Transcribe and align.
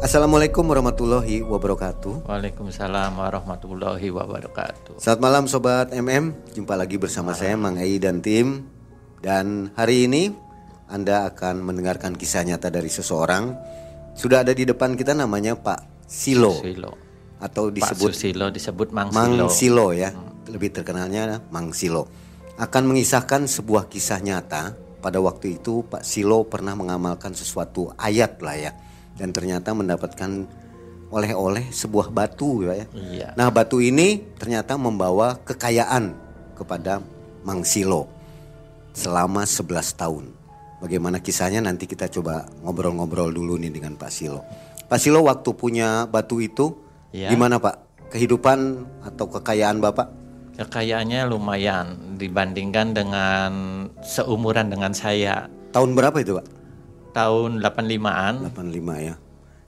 Assalamualaikum 0.00 0.64
warahmatullahi 0.64 1.44
wabarakatuh. 1.44 2.24
Waalaikumsalam 2.24 3.20
warahmatullahi 3.20 4.08
wabarakatuh. 4.08 4.96
Selamat 4.96 5.20
malam 5.20 5.44
sobat 5.44 5.92
MM, 5.92 6.32
jumpa 6.56 6.72
lagi 6.72 6.96
bersama 6.96 7.36
saya 7.36 7.52
Mang 7.60 7.76
Ei 7.76 8.00
dan 8.00 8.24
tim. 8.24 8.64
Dan 9.20 9.68
hari 9.76 10.08
ini 10.08 10.32
Anda 10.88 11.28
akan 11.28 11.60
mendengarkan 11.60 12.16
kisah 12.16 12.48
nyata 12.48 12.72
dari 12.72 12.88
seseorang. 12.88 13.52
Sudah 14.16 14.40
ada 14.40 14.56
di 14.56 14.64
depan 14.64 14.96
kita 14.96 15.12
namanya 15.12 15.52
Pak 15.60 16.08
Silo, 16.08 16.56
Silo. 16.64 16.96
atau 17.36 17.68
Pak 17.68 17.76
disebut 17.76 18.10
Susilo 18.16 18.48
disebut 18.48 18.96
Mang, 18.96 19.12
Mang 19.12 19.36
Silo. 19.36 19.52
Silo 19.52 19.86
ya, 19.92 20.16
lebih 20.48 20.72
terkenalnya 20.80 21.44
Mang 21.52 21.76
Silo. 21.76 22.08
Akan 22.56 22.88
mengisahkan 22.88 23.44
sebuah 23.44 23.92
kisah 23.92 24.24
nyata. 24.24 24.88
Pada 25.04 25.20
waktu 25.20 25.60
itu 25.60 25.84
Pak 25.84 26.08
Silo 26.08 26.48
pernah 26.48 26.72
mengamalkan 26.72 27.36
sesuatu 27.36 27.92
ayat 28.00 28.40
lah 28.40 28.56
ya, 28.56 28.72
dan 29.18 29.34
ternyata 29.34 29.72
mendapatkan 29.72 30.46
oleh-oleh 31.10 31.74
sebuah 31.74 32.14
batu 32.14 32.62
ya. 32.62 32.86
Iya. 32.94 33.28
Nah 33.34 33.50
batu 33.50 33.82
ini 33.82 34.22
ternyata 34.38 34.78
membawa 34.78 35.34
kekayaan 35.42 36.14
kepada 36.54 37.02
Mang 37.42 37.66
Silo 37.66 38.06
selama 38.94 39.42
11 39.42 39.98
tahun. 39.98 40.24
Bagaimana 40.80 41.20
kisahnya 41.20 41.60
nanti 41.60 41.84
kita 41.84 42.08
coba 42.08 42.48
ngobrol-ngobrol 42.64 43.28
dulu 43.28 43.60
nih 43.60 43.68
dengan 43.74 43.98
Pak 43.98 44.10
Silo. 44.10 44.40
Pak 44.88 44.98
Silo 44.98 45.26
waktu 45.26 45.50
punya 45.52 46.08
batu 46.08 46.40
itu 46.40 46.72
Iya. 47.10 47.34
gimana 47.34 47.58
Pak? 47.58 48.08
Kehidupan 48.14 48.58
atau 49.02 49.26
kekayaan 49.30 49.82
Bapak? 49.82 50.08
Kekayaannya 50.58 51.26
lumayan 51.26 52.16
dibandingkan 52.18 52.94
dengan 52.94 53.50
seumuran 54.02 54.70
dengan 54.70 54.94
saya. 54.94 55.46
Tahun 55.74 55.90
berapa 55.94 56.16
itu 56.22 56.38
Pak? 56.38 56.46
Tahun 57.10 57.58
85-an 57.58 58.34
85 58.54 59.06
ya. 59.06 59.14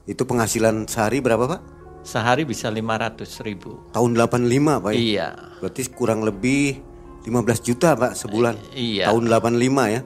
Itu 0.06 0.22
penghasilan 0.26 0.86
sehari 0.86 1.18
berapa 1.22 1.46
Pak? 1.46 1.62
sehari 2.02 2.42
bisa 2.42 2.66
500 2.66 3.46
ribu. 3.46 3.78
Tahun 3.94 4.10
85 4.18 4.82
Pak 4.82 4.90
ya? 4.90 4.98
Iya. 4.98 5.28
Berarti 5.62 5.82
kurang 5.94 6.26
lebih 6.26 6.82
15 7.22 7.62
juta 7.62 7.94
Pak 7.94 8.18
sebulan. 8.18 8.58
Iya. 8.74 9.06
Tahun 9.10 9.24
85 9.30 9.94
ya. 9.94 10.00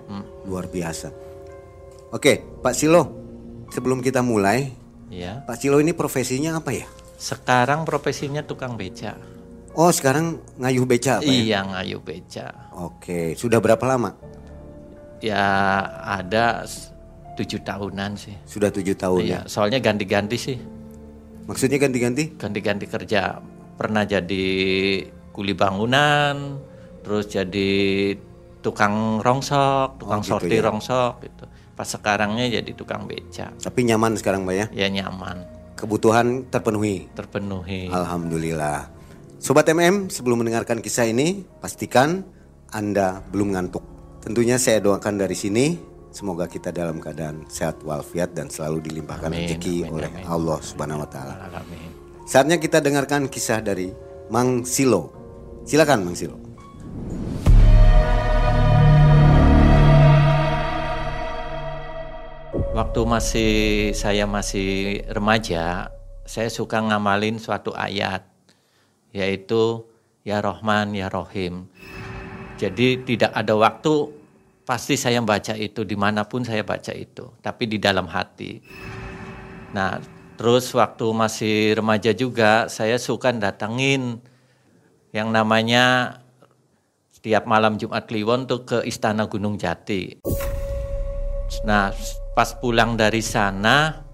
Luar 0.44 0.68
biasa. 0.68 1.08
Oke, 2.12 2.44
Pak 2.60 2.74
Silo. 2.76 3.24
Sebelum 3.72 3.98
kita 3.98 4.22
mulai, 4.22 4.70
Iya. 5.10 5.42
Pak 5.48 5.56
Silo 5.58 5.80
ini 5.80 5.96
profesinya 5.96 6.60
apa 6.60 6.70
ya? 6.70 6.86
Sekarang 7.16 7.88
profesinya 7.88 8.44
tukang 8.44 8.76
beca. 8.76 9.16
Oh, 9.76 9.88
sekarang 9.92 10.40
ngayuh 10.60 10.84
beca 10.84 11.20
Pak 11.20 11.26
ya? 11.26 11.32
Iya 11.32 11.58
ngayu 11.64 11.98
beca. 12.00 12.72
Oke, 12.76 13.32
sudah 13.36 13.60
berapa 13.60 13.80
lama? 13.84 14.12
Ya 15.24 15.44
ada 16.04 16.64
tujuh 17.36 17.60
tahunan 17.62 18.16
sih. 18.16 18.34
Sudah 18.48 18.72
tujuh 18.72 18.96
tahun 18.96 19.20
ya. 19.22 19.28
Iya. 19.28 19.40
Soalnya 19.46 19.78
ganti-ganti 19.78 20.36
sih. 20.40 20.56
Maksudnya 21.46 21.78
ganti-ganti? 21.78 22.34
ganti-ganti 22.34 22.90
kerja 22.90 23.38
pernah 23.76 24.02
jadi 24.02 24.46
kuli 25.30 25.52
bangunan 25.52 26.58
terus 27.04 27.28
jadi 27.30 27.70
tukang 28.64 29.20
rongsok 29.22 30.00
tukang 30.02 30.24
gitu 30.24 30.30
sortir 30.32 30.58
ya. 30.58 30.66
rongsok 30.66 31.12
gitu 31.22 31.44
pas 31.76 31.86
sekarangnya 31.86 32.50
jadi 32.50 32.70
tukang 32.72 33.04
beca 33.06 33.52
Tapi 33.52 33.80
nyaman 33.84 34.16
sekarang 34.16 34.42
Pak 34.42 34.54
ya? 34.56 34.66
ya 34.74 34.88
nyaman 34.90 35.44
Kebutuhan 35.76 36.48
terpenuhi. 36.48 37.04
terpenuhi 37.12 37.92
Alhamdulillah. 37.92 38.88
Sobat 39.36 39.68
MM, 39.68 40.08
sebelum 40.08 40.40
mendengarkan 40.40 40.80
kisah 40.80 41.04
ini, 41.04 41.44
pastikan 41.60 42.24
Anda 42.72 43.20
belum 43.28 43.52
ngantuk. 43.52 43.84
Tentunya 44.24 44.56
saya 44.56 44.80
doakan 44.80 45.20
dari 45.20 45.36
sini, 45.36 45.76
semoga 46.16 46.48
kita 46.48 46.72
dalam 46.72 46.96
keadaan 46.96 47.44
sehat 47.44 47.84
walafiat 47.84 48.32
dan 48.32 48.48
selalu 48.48 48.88
dilimpahkan 48.88 49.28
Amin, 49.28 49.44
rezeki 49.44 49.84
amin, 49.84 49.92
oleh 49.92 50.08
amin. 50.08 50.24
Allah 50.24 50.58
Subhanahu 50.64 51.04
wa 51.04 51.08
taala. 51.12 51.34
Saatnya 52.24 52.56
kita 52.56 52.80
dengarkan 52.80 53.28
kisah 53.28 53.60
dari 53.60 53.92
Mang 54.32 54.64
Silo. 54.64 55.12
Silakan 55.68 56.08
Mang 56.08 56.16
Silo. 56.16 56.40
waktu 62.76 63.00
masih 63.08 63.52
saya 63.96 64.28
masih 64.28 65.00
remaja 65.08 65.88
saya 66.28 66.52
suka 66.52 66.76
ngamalin 66.76 67.40
suatu 67.40 67.72
ayat 67.72 68.28
yaitu 69.16 69.88
ya 70.28 70.44
Rohman 70.44 70.92
ya 70.92 71.08
Rohim 71.08 71.72
jadi 72.60 73.00
tidak 73.00 73.32
ada 73.32 73.56
waktu 73.56 74.12
pasti 74.66 74.98
saya 74.98 75.22
baca 75.22 75.54
itu 75.54 75.86
di 75.86 75.94
mana 75.94 76.26
pun 76.26 76.42
saya 76.42 76.66
baca 76.66 76.90
itu 76.90 77.30
tapi 77.38 77.70
di 77.70 77.78
dalam 77.78 78.10
hati. 78.10 78.58
Nah 79.72 80.02
terus 80.36 80.68
waktu 80.74 81.06
masih 81.14 81.78
remaja 81.78 82.10
juga 82.12 82.66
saya 82.66 82.98
suka 82.98 83.30
datangin 83.32 84.20
yang 85.14 85.32
namanya 85.32 86.18
setiap 87.26 87.48
malam 87.48 87.74
Jumat 87.80 88.04
Kliwon 88.04 88.44
tuh 88.44 88.68
ke 88.68 88.78
Istana 88.84 89.26
Gunung 89.26 89.56
Jati. 89.56 90.20
Nah, 91.66 91.90
pas 92.38 92.54
pulang 92.54 92.94
dari 92.94 93.18
sana, 93.18 94.04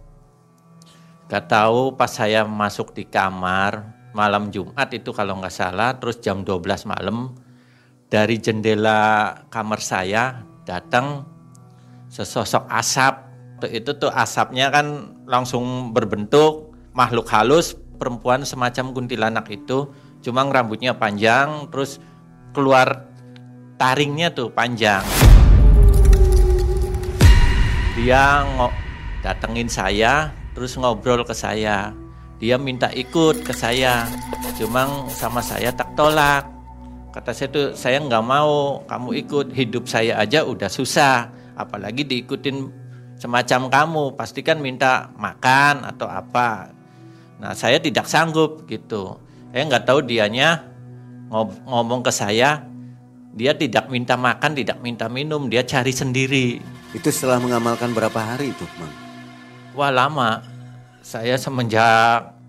gak 1.27 1.45
tahu 1.51 1.93
pas 1.93 2.09
saya 2.09 2.47
masuk 2.49 2.97
di 2.97 3.05
kamar 3.05 3.85
malam 4.17 4.49
Jumat 4.49 4.89
itu 4.97 5.13
kalau 5.13 5.41
nggak 5.41 5.53
salah, 5.53 5.97
terus 6.01 6.25
jam 6.25 6.41
12 6.41 6.89
malam 6.89 7.37
dari 8.13 8.37
jendela 8.37 9.33
kamar 9.49 9.81
saya 9.81 10.45
datang 10.69 11.25
sesosok 12.13 12.69
asap. 12.69 13.33
Itu 13.73 13.97
tuh 13.97 14.13
asapnya 14.13 14.69
kan 14.69 15.17
langsung 15.25 15.97
berbentuk 15.97 16.77
makhluk 16.93 17.25
halus, 17.33 17.73
perempuan 17.97 18.45
semacam 18.45 18.93
kuntilanak 18.93 19.49
itu, 19.49 19.89
cuma 20.21 20.45
rambutnya 20.45 20.93
panjang, 20.93 21.73
terus 21.73 22.05
keluar 22.53 23.09
taringnya 23.81 24.29
tuh 24.29 24.53
panjang. 24.53 25.01
Dia 27.97 28.45
ngo 28.45 28.69
datengin 29.25 29.73
saya 29.73 30.37
terus 30.53 30.77
ngobrol 30.77 31.25
ke 31.25 31.33
saya. 31.33 31.97
Dia 32.43 32.61
minta 32.61 32.93
ikut 32.93 33.41
ke 33.47 33.55
saya. 33.57 34.05
Cuma 34.59 35.07
sama 35.09 35.41
saya 35.41 35.71
tak 35.71 35.95
tolak 35.95 36.62
kata 37.13 37.31
saya 37.37 37.49
tuh 37.53 37.67
saya 37.77 38.01
nggak 38.01 38.25
mau 38.25 38.83
kamu 38.89 39.11
ikut. 39.23 39.47
Hidup 39.53 39.85
saya 39.87 40.19
aja 40.19 40.43
udah 40.43 40.73
susah. 40.73 41.29
Apalagi 41.55 42.09
diikutin 42.09 42.73
semacam 43.21 43.69
kamu. 43.69 44.05
Pasti 44.17 44.41
kan 44.41 44.59
minta 44.59 45.13
makan 45.21 45.85
atau 45.85 46.09
apa. 46.09 46.73
Nah 47.39 47.53
saya 47.53 47.79
tidak 47.79 48.09
sanggup 48.09 48.65
gitu. 48.67 49.21
Saya 49.53 49.63
nggak 49.69 49.85
tahu 49.85 50.01
dianya 50.09 50.65
ngomong 51.69 52.01
ke 52.01 52.11
saya. 52.11 52.65
Dia 53.33 53.57
tidak 53.57 53.89
minta 53.89 54.17
makan 54.17 54.53
tidak 54.57 54.81
minta 54.85 55.09
minum. 55.09 55.49
Dia 55.49 55.65
cari 55.65 55.93
sendiri. 55.93 56.61
Itu 56.93 57.09
setelah 57.09 57.41
mengamalkan 57.41 57.97
berapa 57.97 58.21
hari 58.21 58.53
itu, 58.53 58.65
Mang? 58.77 58.93
Wah 59.73 59.89
lama. 59.89 60.45
Saya 61.01 61.41
semenjak 61.41 62.42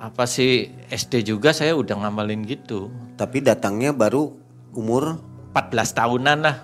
apa 0.00 0.24
sih 0.24 0.72
SD 0.88 1.28
juga 1.28 1.52
saya 1.52 1.76
udah 1.76 1.92
ngamalin 2.00 2.40
gitu. 2.48 2.88
Tapi 3.20 3.44
datangnya 3.44 3.92
baru 3.92 4.32
umur 4.72 5.20
14 5.52 5.92
tahunan 5.92 6.38
lah. 6.40 6.56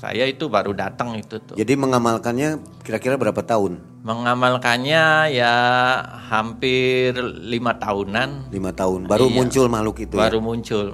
Saya 0.00 0.24
itu 0.24 0.48
baru 0.48 0.72
datang 0.72 1.12
itu 1.12 1.36
tuh. 1.38 1.54
jadi 1.54 1.76
mengamalkannya 1.76 2.56
kira-kira 2.80 3.20
berapa 3.20 3.44
tahun? 3.44 4.00
Mengamalkannya 4.00 5.28
ya 5.28 5.54
hampir 6.32 7.12
lima 7.44 7.76
tahunan 7.76 8.48
Lima 8.48 8.72
tahun. 8.72 9.04
Baru 9.04 9.28
Iya. 9.28 9.36
muncul 9.36 9.64
makhluk 9.68 10.00
itu. 10.00 10.16
ya? 10.16 10.24
baru 10.24 10.40
muncul. 10.40 10.86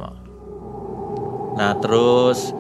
Nah 1.57 1.73
terus 1.79 2.51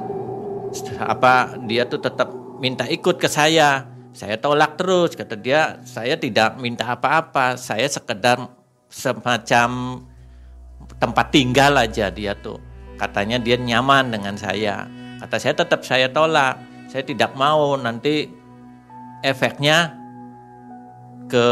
apa 1.03 1.59
dia 1.67 1.85
tuh 1.85 1.99
tetap 1.99 2.31
minta 2.63 2.87
ikut 2.87 3.19
ke 3.19 3.27
saya. 3.27 3.91
Saya 4.15 4.39
tolak 4.41 4.81
terus 4.81 5.13
kata 5.13 5.35
dia 5.37 5.83
saya 5.83 6.15
tidak 6.17 6.57
minta 6.57 6.89
apa-apa. 6.89 7.59
Saya 7.59 7.91
sekedar 7.91 8.39
semacam 8.97 10.01
tempat 10.97 11.27
tinggal 11.29 11.77
aja 11.77 12.09
dia 12.09 12.33
tuh. 12.41 12.57
Katanya 12.97 13.37
dia 13.37 13.61
nyaman 13.61 14.09
dengan 14.09 14.41
saya. 14.41 14.89
Kata 15.21 15.37
saya 15.37 15.53
tetap 15.53 15.85
saya 15.85 16.09
tolak. 16.09 16.57
Saya 16.89 17.05
tidak 17.05 17.37
mau 17.37 17.77
nanti 17.77 18.25
efeknya 19.21 19.93
ke 21.29 21.49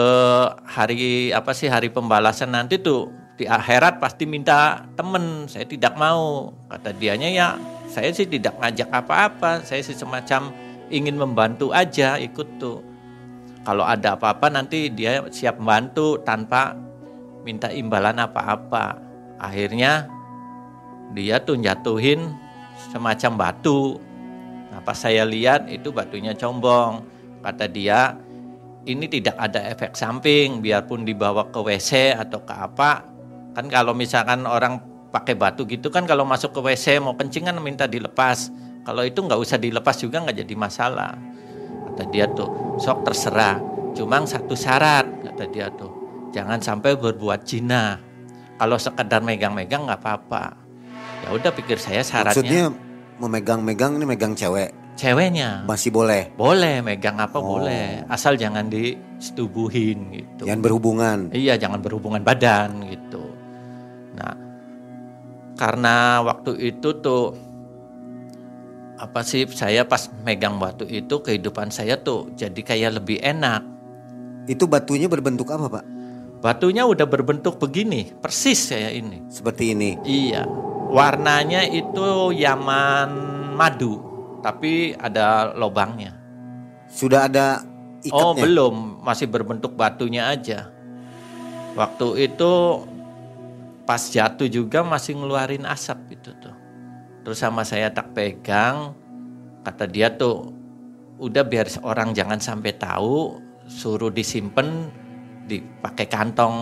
hari 0.64 1.34
apa 1.34 1.50
sih 1.52 1.68
hari 1.68 1.90
pembalasan 1.90 2.54
nanti 2.54 2.78
tuh 2.78 3.10
di 3.34 3.50
akhirat 3.50 3.98
pasti 3.98 4.30
minta 4.30 4.86
temen 4.94 5.50
saya 5.50 5.66
tidak 5.66 5.98
mau 5.98 6.54
kata 6.70 6.94
dianya 6.94 7.26
ya 7.34 7.48
saya 7.90 8.14
sih 8.14 8.30
tidak 8.30 8.54
ngajak 8.62 8.86
apa-apa 8.94 9.66
saya 9.66 9.82
sih 9.82 9.98
semacam 9.98 10.54
ingin 10.94 11.18
membantu 11.18 11.74
aja 11.74 12.14
ikut 12.22 12.46
tuh 12.62 12.78
kalau 13.66 13.82
ada 13.82 14.14
apa-apa 14.14 14.46
nanti 14.54 14.94
dia 14.94 15.26
siap 15.34 15.58
membantu 15.58 16.22
tanpa 16.22 16.78
minta 17.44 17.68
imbalan 17.70 18.16
apa-apa. 18.18 18.98
Akhirnya 19.38 20.08
dia 21.12 21.38
tuh 21.44 21.60
jatuhin 21.60 22.32
semacam 22.90 23.32
batu. 23.38 24.00
Nah 24.72 24.80
pas 24.82 24.96
saya 24.96 25.22
lihat 25.22 25.68
itu 25.68 25.92
batunya 25.92 26.32
combong. 26.34 27.04
Kata 27.44 27.68
dia 27.68 28.16
ini 28.88 29.04
tidak 29.06 29.36
ada 29.36 29.60
efek 29.68 29.92
samping 29.94 30.64
biarpun 30.64 31.04
dibawa 31.04 31.52
ke 31.52 31.60
WC 31.60 32.16
atau 32.16 32.40
ke 32.42 32.54
apa. 32.56 33.04
Kan 33.54 33.70
kalau 33.70 33.92
misalkan 33.94 34.48
orang 34.48 34.80
pakai 35.14 35.38
batu 35.38 35.62
gitu 35.68 35.92
kan 35.94 36.08
kalau 36.10 36.26
masuk 36.26 36.50
ke 36.50 36.60
WC 36.64 36.98
mau 36.98 37.14
kencing 37.14 37.46
kan 37.46 37.54
minta 37.60 37.84
dilepas. 37.84 38.50
Kalau 38.84 39.04
itu 39.04 39.20
nggak 39.20 39.38
usah 39.38 39.60
dilepas 39.60 39.96
juga 40.00 40.24
nggak 40.24 40.42
jadi 40.42 40.54
masalah. 40.56 41.12
Kata 41.92 42.02
dia 42.10 42.26
tuh 42.26 42.80
sok 42.80 43.06
terserah 43.06 43.60
cuma 43.94 44.18
satu 44.26 44.58
syarat 44.58 45.06
kata 45.22 45.46
dia 45.54 45.70
tuh 45.70 46.03
jangan 46.34 46.58
sampai 46.58 46.98
berbuat 46.98 47.46
jina 47.46 48.02
kalau 48.58 48.74
sekedar 48.74 49.22
megang-megang 49.22 49.86
nggak 49.86 50.02
apa-apa 50.02 50.58
ya 51.22 51.28
udah 51.30 51.50
pikir 51.54 51.78
saya 51.78 52.02
syaratnya 52.02 52.34
Maksudnya 52.34 52.64
memegang-megang 53.14 53.94
ini 53.94 54.04
megang 54.04 54.34
cewek 54.34 54.74
ceweknya 54.94 55.62
masih 55.62 55.90
boleh. 55.90 56.34
boleh 56.34 56.82
megang 56.82 57.18
apa 57.18 57.38
Oh. 57.38 57.58
boleh 57.58 58.02
asal 58.06 58.34
jangan 58.34 58.66
disetubuhin 58.66 60.10
gitu 60.12 60.42
Jangan 60.46 60.62
berhubungan. 60.62 61.18
Iya, 61.30 61.54
jangan 61.54 61.78
berhubungan 61.78 62.22
badan 62.22 62.82
gitu. 62.86 63.22
Nah, 64.14 64.34
karena 65.54 66.18
waktu 66.20 66.54
itu 66.60 66.94
tuh 66.98 67.34
apa 68.94 69.26
sih 69.26 69.50
saya 69.50 69.82
pas 69.82 70.06
megang 70.22 70.62
batu 70.62 70.86
itu 70.86 71.18
kehidupan 71.18 71.68
saya 71.68 71.98
tuh 71.98 72.30
jadi 72.34 72.60
kayak 72.62 73.02
lebih 73.02 73.18
enak. 73.18 73.62
Itu 74.46 74.70
batunya 74.70 75.10
berbentuk 75.10 75.50
apa, 75.50 75.66
Pak? 75.68 75.84
Batunya 76.44 76.84
udah 76.84 77.08
berbentuk 77.08 77.56
begini, 77.56 78.12
persis 78.20 78.68
saya 78.68 78.92
ini. 78.92 79.24
Seperti 79.32 79.72
ini. 79.72 79.96
Iya. 80.04 80.44
Warnanya 80.92 81.64
itu 81.64 82.36
yaman 82.36 83.08
madu, 83.56 83.96
tapi 84.44 84.92
ada 84.92 85.56
lobangnya. 85.56 86.12
Sudah 86.92 87.32
ada 87.32 87.64
Oh 88.12 88.36
ikatnya. 88.36 88.44
belum, 88.44 88.74
masih 89.00 89.32
berbentuk 89.32 89.72
batunya 89.72 90.28
aja. 90.28 90.68
Waktu 91.72 92.28
itu 92.28 92.84
pas 93.88 94.04
jatuh 94.12 94.44
juga 94.44 94.84
masih 94.84 95.16
ngeluarin 95.16 95.64
asap 95.64 96.20
itu 96.20 96.28
tuh. 96.44 96.52
Terus 97.24 97.40
sama 97.40 97.64
saya 97.64 97.88
tak 97.88 98.12
pegang, 98.12 98.92
kata 99.64 99.88
dia 99.88 100.12
tuh 100.12 100.52
udah 101.16 101.40
biar 101.48 101.72
orang 101.80 102.12
jangan 102.12 102.36
sampai 102.36 102.76
tahu, 102.76 103.40
suruh 103.64 104.12
disimpan 104.12 104.92
dipakai 105.44 106.08
kantong 106.08 106.56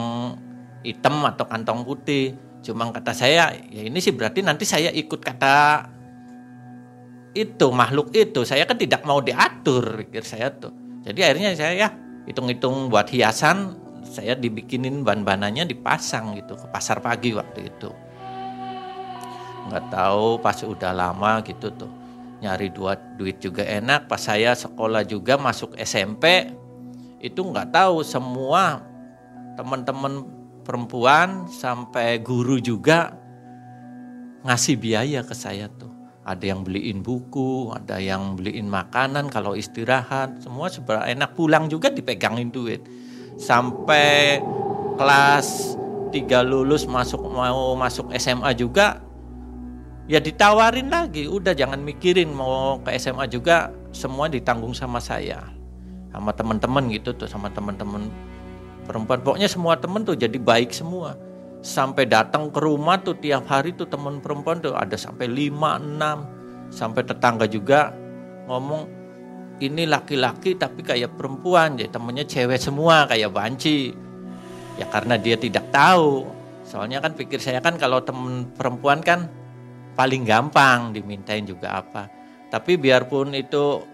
hitam 0.83 1.23
atau 1.27 1.47
kantong 1.47 1.87
putih. 1.87 2.35
Cuma 2.63 2.87
kata 2.95 3.11
saya, 3.11 3.51
ya 3.71 3.83
ini 3.83 3.99
sih 3.99 4.15
berarti 4.15 4.43
nanti 4.47 4.63
saya 4.63 4.91
ikut 4.95 5.19
kata 5.19 5.89
itu 7.35 7.67
makhluk 7.75 8.15
itu. 8.15 8.47
Saya 8.47 8.63
kan 8.69 8.79
tidak 8.79 9.03
mau 9.03 9.19
diatur, 9.19 10.07
pikir 10.07 10.23
saya 10.23 10.53
tuh. 10.55 10.71
Jadi 11.03 11.21
akhirnya 11.27 11.51
saya 11.59 11.75
ya 11.75 11.89
hitung-hitung 12.31 12.87
buat 12.87 13.11
hiasan, 13.11 13.75
saya 14.07 14.39
dibikinin 14.39 15.03
ban-banannya 15.03 15.67
dipasang 15.67 16.39
gitu 16.39 16.55
ke 16.55 16.67
pasar 16.71 17.03
pagi 17.03 17.35
waktu 17.35 17.67
itu. 17.67 17.91
Nggak 19.67 19.85
tahu 19.91 20.39
pas 20.39 20.59
udah 20.63 20.93
lama 20.95 21.43
gitu 21.43 21.71
tuh 21.75 21.91
nyari 22.43 22.71
dua 22.71 22.99
duit 23.19 23.43
juga 23.43 23.67
enak. 23.67 24.07
Pas 24.07 24.23
saya 24.23 24.55
sekolah 24.55 25.03
juga 25.03 25.35
masuk 25.35 25.75
SMP 25.79 26.51
itu 27.23 27.39
nggak 27.39 27.71
tahu 27.71 28.03
semua 28.03 28.83
teman-teman 29.55 30.27
perempuan 30.67 31.47
sampai 31.47 32.19
guru 32.19 32.59
juga 32.59 33.15
ngasih 34.43 34.75
biaya 34.75 35.23
ke 35.23 35.33
saya 35.33 35.71
tuh. 35.71 35.95
Ada 36.23 36.55
yang 36.55 36.63
beliin 36.63 37.03
buku, 37.03 37.75
ada 37.75 37.99
yang 37.99 38.39
beliin 38.39 38.71
makanan 38.71 39.27
kalau 39.27 39.59
istirahat, 39.59 40.39
semua 40.39 40.71
seberapa 40.71 41.03
enak 41.03 41.35
pulang 41.35 41.67
juga 41.67 41.91
dipegangin 41.91 42.51
duit. 42.51 42.83
Sampai 43.39 44.39
kelas 44.99 45.79
3 46.15 46.47
lulus 46.47 46.87
masuk 46.87 47.23
mau 47.27 47.75
masuk 47.75 48.15
SMA 48.19 48.55
juga 48.55 49.03
ya 50.07 50.23
ditawarin 50.23 50.91
lagi, 50.91 51.27
udah 51.27 51.55
jangan 51.59 51.83
mikirin 51.83 52.31
mau 52.31 52.79
ke 52.83 52.95
SMA 52.99 53.27
juga 53.27 53.75
semua 53.91 54.31
ditanggung 54.31 54.75
sama 54.75 55.03
saya. 55.03 55.52
Sama 56.13 56.31
teman-teman 56.37 56.93
gitu 56.93 57.17
tuh, 57.17 57.27
sama 57.27 57.49
teman-teman 57.49 58.13
perempuan. 58.85 59.21
Pokoknya 59.25 59.49
semua 59.49 59.81
temen 59.81 60.05
tuh 60.05 60.15
jadi 60.15 60.37
baik 60.37 60.71
semua. 60.77 61.17
Sampai 61.63 62.11
datang 62.11 62.51
ke 62.51 62.59
rumah 62.59 62.99
tuh 63.01 63.17
tiap 63.17 63.47
hari 63.47 63.73
tuh 63.73 63.87
teman 63.87 64.19
perempuan 64.19 64.59
tuh 64.59 64.75
ada 64.75 64.99
sampai 64.99 65.31
5 65.31 65.79
6 65.95 66.75
sampai 66.75 67.03
tetangga 67.07 67.47
juga 67.47 67.95
ngomong 68.51 68.89
ini 69.63 69.87
laki-laki 69.87 70.59
tapi 70.59 70.83
kayak 70.83 71.15
perempuan. 71.15 71.79
Jadi 71.79 71.95
temennya 71.95 72.27
cewek 72.27 72.59
semua 72.59 73.07
kayak 73.07 73.31
banci. 73.31 73.95
Ya 74.75 74.91
karena 74.91 75.15
dia 75.15 75.39
tidak 75.39 75.71
tahu. 75.71 76.27
Soalnya 76.67 76.99
kan 76.99 77.15
pikir 77.15 77.39
saya 77.39 77.63
kan 77.63 77.79
kalau 77.79 78.03
temen 78.03 78.51
perempuan 78.59 78.99
kan 78.99 79.31
paling 79.95 80.27
gampang 80.27 80.91
dimintain 80.91 81.47
juga 81.47 81.79
apa. 81.79 82.11
Tapi 82.51 82.75
biarpun 82.75 83.39
itu 83.39 83.92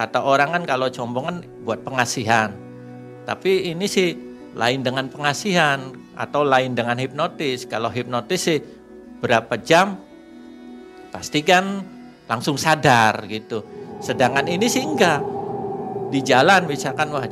kata 0.00 0.24
orang 0.24 0.56
kan 0.56 0.62
kalau 0.64 0.88
combong 0.88 1.24
kan 1.28 1.36
buat 1.68 1.84
pengasihan 1.84 2.56
tapi 3.28 3.68
ini 3.68 3.84
sih 3.84 4.16
lain 4.56 4.82
dengan 4.82 5.06
pengasihan 5.06 5.94
atau 6.18 6.42
lain 6.42 6.74
dengan 6.74 6.98
hipnotis. 6.98 7.68
Kalau 7.70 7.92
hipnotis 7.92 8.40
sih 8.42 8.58
berapa 9.20 9.54
jam 9.60 10.00
pasti 11.14 11.44
kan 11.46 11.84
langsung 12.26 12.58
sadar 12.58 13.26
gitu. 13.30 13.62
Sedangkan 14.02 14.50
ini 14.50 14.66
sih 14.66 14.82
enggak. 14.82 15.22
Di 16.10 16.20
jalan 16.26 16.66
misalkan 16.66 17.14
wah 17.14 17.26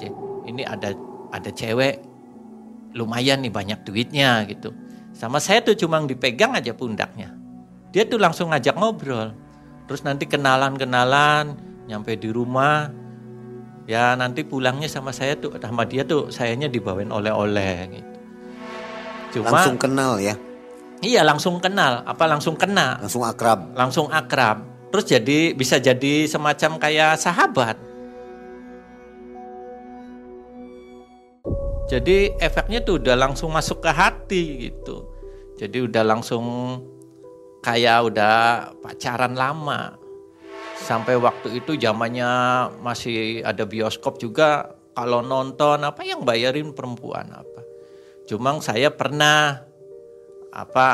ini 0.46 0.62
ada 0.62 0.94
ada 1.34 1.50
cewek 1.50 1.98
lumayan 2.94 3.42
nih 3.42 3.50
banyak 3.50 3.82
duitnya 3.82 4.46
gitu. 4.46 4.70
Sama 5.10 5.42
saya 5.42 5.66
tuh 5.66 5.74
cuma 5.74 5.98
dipegang 6.06 6.54
aja 6.54 6.70
pundaknya. 6.76 7.34
Dia 7.90 8.06
tuh 8.06 8.22
langsung 8.22 8.54
ngajak 8.54 8.78
ngobrol. 8.78 9.34
Terus 9.88 10.04
nanti 10.04 10.28
kenalan-kenalan, 10.28 11.56
nyampe 11.88 12.14
di 12.14 12.28
rumah, 12.28 12.92
ya 13.88 14.12
nanti 14.14 14.44
pulangnya 14.44 14.86
sama 14.86 15.10
saya 15.10 15.34
tuh 15.34 15.56
sama 15.56 15.88
dia 15.88 16.04
tuh 16.04 16.28
sayanya 16.28 16.68
dibawain 16.68 17.08
oleh-oleh 17.08 17.74
gitu. 17.96 18.12
Cuma 19.40 19.60
Langsung 19.60 19.76
kenal 19.76 20.16
ya. 20.20 20.36
iya 21.00 21.20
langsung 21.20 21.60
kenal, 21.60 22.04
apa 22.04 22.24
langsung 22.24 22.54
kena, 22.54 22.96
Langsung 23.00 23.24
akrab. 23.24 23.60
langsung 23.74 24.06
akrab. 24.08 24.64
Terus 24.88 25.04
jadi 25.04 25.52
bisa 25.52 25.76
jadi 25.76 26.24
semacam 26.24 26.80
kayak 26.80 27.20
sahabat. 27.20 27.76
Jadi 31.88 32.32
efeknya 32.40 32.80
tuh 32.80 33.00
udah 33.00 33.16
langsung 33.16 33.52
masuk 33.52 33.80
ke 33.80 33.90
hati 33.92 34.44
gitu. 34.68 35.08
Jadi 35.60 35.88
udah 35.88 36.04
langsung 36.04 36.44
kayak 37.60 38.08
udah 38.12 38.36
pacaran 38.80 39.34
lama. 39.34 39.97
Sampai 40.78 41.18
waktu 41.18 41.58
itu 41.58 41.74
zamannya 41.74 42.30
masih 42.80 43.42
ada 43.42 43.66
bioskop 43.66 44.22
juga 44.22 44.78
kalau 44.94 45.20
nonton 45.20 45.82
apa 45.84 46.00
yang 46.06 46.22
bayarin 46.22 46.72
perempuan 46.72 47.28
apa. 47.34 47.62
Cuma 48.30 48.56
saya 48.62 48.88
pernah 48.94 49.62
apa 50.54 50.88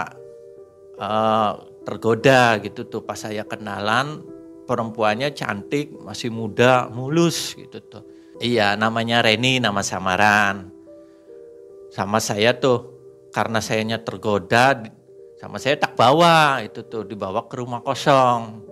eh, 0.99 1.53
tergoda 1.85 2.59
gitu 2.65 2.89
tuh 2.89 3.03
pas 3.05 3.21
saya 3.21 3.45
kenalan 3.45 4.25
perempuannya 4.65 5.37
cantik, 5.37 5.93
masih 6.01 6.33
muda, 6.33 6.89
mulus 6.89 7.53
gitu 7.55 7.79
tuh. 7.85 8.05
Iya, 8.41 8.75
namanya 8.75 9.23
Reni, 9.23 9.61
nama 9.63 9.85
samaran. 9.85 10.73
Sama 11.93 12.19
saya 12.19 12.57
tuh 12.59 12.91
karena 13.31 13.63
sayanya 13.63 14.03
tergoda 14.03 14.83
sama 15.45 15.61
saya 15.61 15.77
tak 15.77 15.93
bawa 15.93 16.65
itu 16.65 16.87
tuh 16.89 17.05
dibawa 17.05 17.45
ke 17.45 17.61
rumah 17.61 17.85
kosong. 17.85 18.65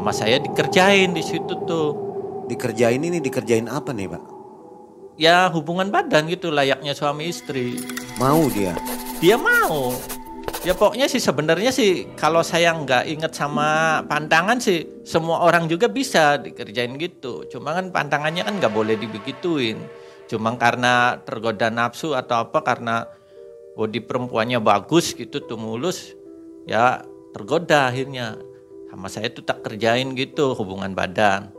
Sama 0.00 0.16
saya 0.16 0.40
dikerjain 0.40 1.12
di 1.12 1.20
situ 1.20 1.60
tuh. 1.68 1.92
Dikerjain 2.48 3.04
ini 3.04 3.20
dikerjain 3.20 3.68
apa 3.68 3.92
nih, 3.92 4.08
Pak? 4.08 4.22
Ya 5.20 5.44
hubungan 5.52 5.92
badan 5.92 6.24
gitu 6.32 6.48
layaknya 6.48 6.96
suami 6.96 7.28
istri. 7.28 7.76
Mau 8.16 8.48
dia. 8.48 8.72
Dia 9.20 9.36
mau. 9.36 9.92
Ya 10.64 10.72
pokoknya 10.72 11.04
sih 11.04 11.20
sebenarnya 11.20 11.68
sih 11.68 12.08
kalau 12.16 12.40
saya 12.40 12.72
nggak 12.80 13.12
inget 13.12 13.36
sama 13.36 14.00
pantangan 14.08 14.56
sih 14.56 15.04
semua 15.04 15.44
orang 15.44 15.68
juga 15.68 15.84
bisa 15.92 16.40
dikerjain 16.40 16.96
gitu. 16.96 17.44
Cuma 17.52 17.76
kan 17.76 17.92
pantangannya 17.92 18.48
kan 18.48 18.56
nggak 18.56 18.72
boleh 18.72 18.96
dibegituin. 18.96 19.84
Cuma 20.32 20.56
karena 20.56 21.20
tergoda 21.28 21.68
nafsu 21.68 22.16
atau 22.16 22.48
apa 22.48 22.64
karena 22.64 23.04
body 23.76 24.00
perempuannya 24.08 24.64
bagus 24.64 25.12
gitu 25.12 25.44
tuh 25.44 25.60
mulus 25.60 26.16
ya 26.64 27.04
tergoda 27.36 27.92
akhirnya 27.92 28.40
sama 28.90 29.06
saya 29.06 29.30
tuh 29.30 29.46
tak 29.46 29.62
kerjain 29.62 30.12
gitu 30.18 30.58
hubungan 30.58 30.92
badan. 30.92 31.54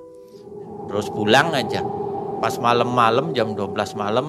Terus 0.91 1.07
pulang 1.09 1.55
aja. 1.55 1.81
Pas 2.43 2.53
malam-malam 2.59 3.31
jam 3.31 3.55
12 3.55 3.71
malam 3.95 4.27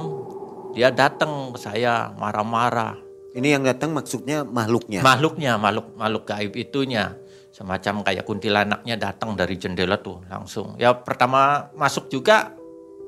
dia 0.73 0.95
datang 0.95 1.53
ke 1.53 1.59
saya 1.59 2.15
marah-marah. 2.15 2.97
Ini 3.33 3.59
yang 3.59 3.65
datang 3.67 3.97
maksudnya 3.97 4.45
makhluknya. 4.45 5.01
Makhluknya, 5.03 5.57
makhluk 5.57 5.97
makhluk 5.97 6.25
gaib 6.29 6.53
itunya. 6.55 7.17
Semacam 7.53 8.01
kayak 8.07 8.25
kuntilanaknya 8.25 8.97
datang 8.97 9.37
dari 9.37 9.61
jendela 9.61 10.01
tuh 10.01 10.25
langsung. 10.31 10.79
Ya 10.81 10.97
pertama 10.97 11.69
masuk 11.77 12.09
juga 12.09 12.57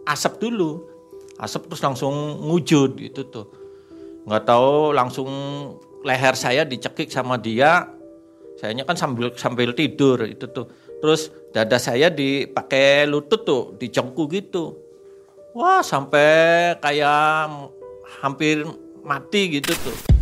asap 0.04 0.40
dulu 0.40 0.94
asap 1.40 1.66
terus 1.66 1.82
langsung 1.82 2.14
ngujud 2.46 3.00
gitu 3.00 3.26
tuh 3.26 3.46
nggak 4.24 4.44
tahu 4.46 4.94
langsung 4.94 5.28
leher 6.06 6.36
saya 6.38 6.62
dicekik 6.64 7.10
sama 7.10 7.36
dia 7.40 7.88
sayanya 8.54 8.87
kan 8.87 8.94
sambil 8.94 9.34
sambil 9.34 9.75
tidur 9.75 10.23
itu 10.25 10.46
tuh 10.50 10.70
terus 11.02 11.34
dada 11.50 11.76
saya 11.76 12.08
dipakai 12.08 13.04
lutut 13.11 13.42
tuh 13.42 13.62
dicengku 13.76 14.30
gitu 14.30 14.78
wah 15.52 15.82
sampai 15.82 16.75
kayak 16.78 17.50
hampir 18.23 18.62
mati 19.02 19.61
gitu 19.61 19.75
tuh 19.75 20.14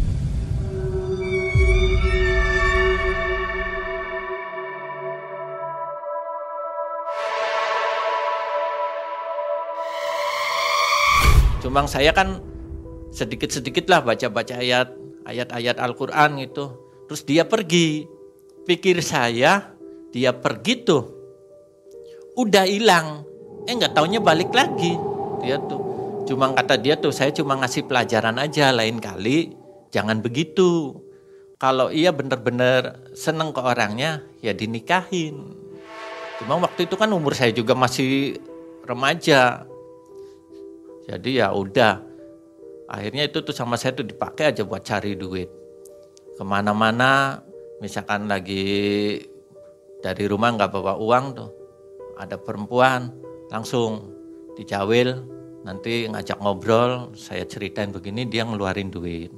Cuma 11.63 11.87
saya 11.87 12.11
kan 12.11 12.43
sedikit-sedikit 13.15 13.87
lah 13.87 14.03
baca-baca 14.03 14.59
ayat 14.59 14.99
ayat-ayat 15.23 15.79
Al-Quran 15.79 16.43
gitu. 16.43 16.75
Terus 17.07 17.23
dia 17.23 17.47
pergi. 17.47 18.05
Pikir 18.63 19.03
saya 19.03 19.75
dia 20.15 20.31
pergi 20.33 20.75
tuh. 20.85 21.05
Udah 22.39 22.65
hilang. 22.65 23.27
Eh 23.67 23.75
nggak 23.75 23.95
taunya 23.95 24.23
balik 24.23 24.55
lagi. 24.55 24.95
Dia 25.43 25.59
tuh. 25.59 25.81
Cuma 26.29 26.55
kata 26.55 26.79
dia 26.79 26.95
tuh 26.95 27.11
saya 27.11 27.35
cuma 27.35 27.59
ngasih 27.59 27.87
pelajaran 27.91 28.39
aja 28.39 28.71
lain 28.71 29.03
kali. 29.03 29.53
Jangan 29.91 30.23
begitu. 30.23 30.95
Kalau 31.59 31.95
ia 31.95 32.11
bener-bener 32.11 33.13
seneng 33.15 33.55
ke 33.55 33.61
orangnya 33.63 34.23
ya 34.43 34.51
dinikahin. 34.55 35.55
Cuma 36.43 36.59
waktu 36.59 36.91
itu 36.91 36.99
kan 36.99 37.11
umur 37.15 37.39
saya 37.39 37.55
juga 37.55 37.79
masih 37.79 38.39
remaja 38.83 39.63
jadi 41.07 41.47
ya 41.47 41.49
udah. 41.51 42.03
Akhirnya 42.87 43.27
itu 43.27 43.41
tuh 43.43 43.55
sama 43.55 43.81
saya 43.81 43.97
tuh 43.97 44.07
dipakai 44.07 44.55
aja 44.55 44.63
buat 44.63 44.85
cari 44.85 45.17
duit. 45.17 45.49
Ke 46.37 46.43
mana-mana, 46.45 47.41
misalkan 47.83 48.31
lagi 48.31 49.19
dari 49.99 50.25
rumah 50.31 50.55
nggak 50.55 50.71
bawa 50.71 50.95
uang 51.03 51.25
tuh, 51.35 51.51
ada 52.15 52.39
perempuan 52.39 53.11
langsung 53.51 54.15
dicawil, 54.55 55.19
nanti 55.67 56.07
ngajak 56.07 56.39
ngobrol, 56.39 57.11
saya 57.19 57.43
ceritain 57.43 57.91
begini 57.91 58.31
dia 58.31 58.47
ngeluarin 58.47 58.95
duit. 58.95 59.35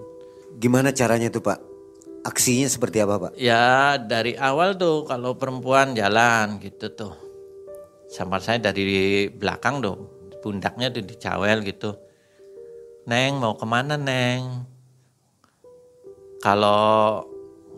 Gimana 0.61 0.93
caranya 0.93 1.33
tuh 1.33 1.41
Pak? 1.41 1.59
Aksinya 2.25 2.69
seperti 2.69 3.01
apa 3.01 3.17
Pak? 3.17 3.33
Ya 3.41 3.97
dari 3.97 4.37
awal 4.37 4.77
tuh 4.77 5.09
kalau 5.09 5.37
perempuan 5.37 5.97
jalan 5.97 6.61
gitu 6.61 6.93
tuh. 6.93 7.15
Sama 8.09 8.39
saya 8.39 8.61
dari 8.61 9.27
belakang 9.33 9.81
tuh 9.81 9.97
pundaknya 10.45 10.93
tuh 10.93 11.05
dicawel 11.05 11.65
gitu. 11.65 11.97
Neng 13.09 13.41
mau 13.41 13.57
ke 13.57 13.67
mana 13.69 14.01
Neng? 14.01 14.65
Kalau 16.41 17.25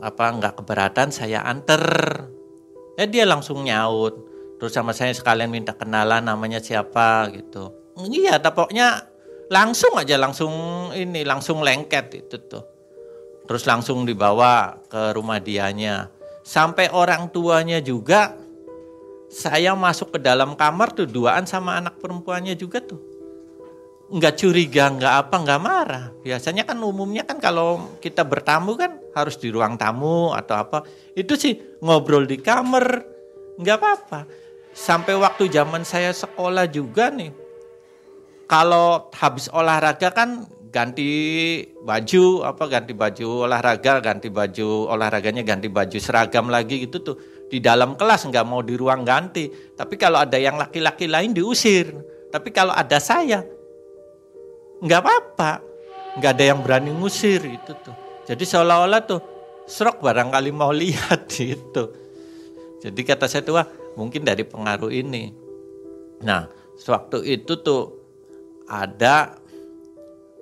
apa 0.00 0.24
nggak 0.32 0.54
keberatan 0.62 1.08
saya 1.12 1.44
anter. 1.44 1.82
Eh 2.96 3.08
dia 3.08 3.24
langsung 3.28 3.64
nyaut. 3.64 4.14
Terus 4.56 4.72
sama 4.72 4.96
saya 4.96 5.12
sekalian 5.12 5.52
minta 5.52 5.76
kenalan 5.76 6.24
namanya 6.24 6.64
siapa 6.64 7.28
gitu. 7.32 7.72
Iya, 8.00 8.40
pokoknya 8.40 9.04
langsung 9.52 9.94
aja 10.00 10.16
langsung 10.16 10.52
ini 10.96 11.22
langsung 11.22 11.60
lengket 11.60 12.06
itu 12.16 12.36
tuh. 12.48 12.64
Terus 13.46 13.62
langsung 13.68 14.08
dibawa 14.08 14.80
ke 14.88 15.12
rumah 15.12 15.38
dianya. 15.38 16.08
Sampai 16.42 16.88
orang 16.90 17.28
tuanya 17.30 17.84
juga 17.84 18.34
saya 19.28 19.76
masuk 19.76 20.16
ke 20.16 20.18
dalam 20.22 20.56
kamar 20.56 20.94
tuh 20.96 21.04
duaan 21.04 21.44
sama 21.44 21.76
anak 21.76 21.98
perempuannya 21.98 22.54
juga 22.54 22.78
tuh 22.78 23.05
nggak 24.06 24.34
curiga 24.38 24.86
nggak 24.94 25.14
apa 25.26 25.36
nggak 25.42 25.60
marah 25.62 26.04
biasanya 26.22 26.62
kan 26.62 26.78
umumnya 26.78 27.26
kan 27.26 27.42
kalau 27.42 27.98
kita 27.98 28.22
bertamu 28.22 28.78
kan 28.78 29.02
harus 29.18 29.34
di 29.34 29.50
ruang 29.50 29.74
tamu 29.74 30.30
atau 30.30 30.62
apa 30.62 30.86
itu 31.18 31.34
sih 31.34 31.58
ngobrol 31.82 32.22
di 32.22 32.38
kamar 32.38 33.02
nggak 33.58 33.76
apa-apa 33.82 34.20
sampai 34.70 35.18
waktu 35.18 35.50
zaman 35.50 35.82
saya 35.82 36.14
sekolah 36.14 36.70
juga 36.70 37.10
nih 37.10 37.34
kalau 38.46 39.10
habis 39.10 39.50
olahraga 39.50 40.14
kan 40.14 40.46
ganti 40.70 41.10
baju 41.82 42.46
apa 42.46 42.62
ganti 42.70 42.94
baju 42.94 43.48
olahraga 43.48 43.98
ganti 43.98 44.30
baju 44.30 44.86
olahraganya 44.86 45.42
ganti 45.42 45.66
baju 45.66 45.98
seragam 45.98 46.46
lagi 46.46 46.86
gitu 46.86 47.02
tuh 47.02 47.16
di 47.46 47.62
dalam 47.62 47.94
kelas 47.94 48.26
nggak 48.26 48.46
mau 48.46 48.60
di 48.62 48.74
ruang 48.74 49.06
ganti. 49.06 49.46
Tapi 49.50 49.94
kalau 49.94 50.22
ada 50.22 50.34
yang 50.34 50.58
laki-laki 50.58 51.06
lain 51.06 51.30
diusir. 51.30 51.94
Tapi 52.30 52.50
kalau 52.50 52.74
ada 52.74 52.98
saya 52.98 53.46
nggak 54.82 55.00
apa-apa, 55.00 55.52
nggak 56.20 56.32
ada 56.36 56.44
yang 56.44 56.60
berani 56.60 56.92
ngusir 56.92 57.40
itu 57.44 57.72
tuh. 57.80 57.96
Jadi 58.26 58.44
seolah-olah 58.44 59.00
tuh 59.06 59.20
serok 59.66 60.02
barangkali 60.02 60.50
mau 60.52 60.72
lihat 60.82 61.30
gitu. 61.30 61.92
Jadi 62.82 63.00
kata 63.02 63.26
saya 63.26 63.42
tuh 63.42 63.56
mungkin 63.96 64.22
dari 64.22 64.44
pengaruh 64.44 64.92
ini. 64.92 65.32
Nah 66.22 66.46
sewaktu 66.76 67.24
itu 67.24 67.58
tuh 67.60 67.82
ada 68.68 69.38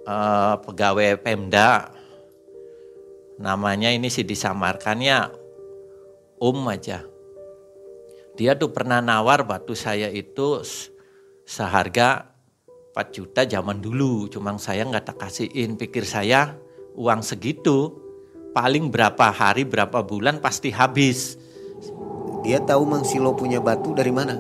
uh, 0.08 0.56
pegawai 0.60 1.20
Pemda 1.20 1.92
namanya 3.38 3.90
ini 3.90 4.08
sih 4.10 4.22
disamarkannya 4.22 5.42
Om 6.34 6.60
aja. 6.68 7.06
Dia 8.34 8.58
tuh 8.58 8.74
pernah 8.74 8.98
nawar 8.98 9.46
batu 9.46 9.78
saya 9.78 10.10
itu 10.10 10.60
seharga 11.46 12.33
4 12.94 13.10
juta 13.10 13.42
zaman 13.42 13.82
dulu. 13.82 14.30
Cuma 14.30 14.54
saya 14.62 14.86
nggak 14.86 15.10
tak 15.10 15.18
kasihin. 15.26 15.74
Pikir 15.74 16.06
saya 16.06 16.54
uang 16.94 17.26
segitu 17.26 17.90
paling 18.54 18.94
berapa 18.94 19.34
hari 19.34 19.66
berapa 19.66 20.06
bulan 20.06 20.38
pasti 20.38 20.70
habis. 20.70 21.34
Dia 22.46 22.62
tahu 22.62 22.86
Mang 22.86 23.02
Silo 23.02 23.34
punya 23.34 23.58
batu 23.58 23.98
dari 23.98 24.14
mana? 24.14 24.38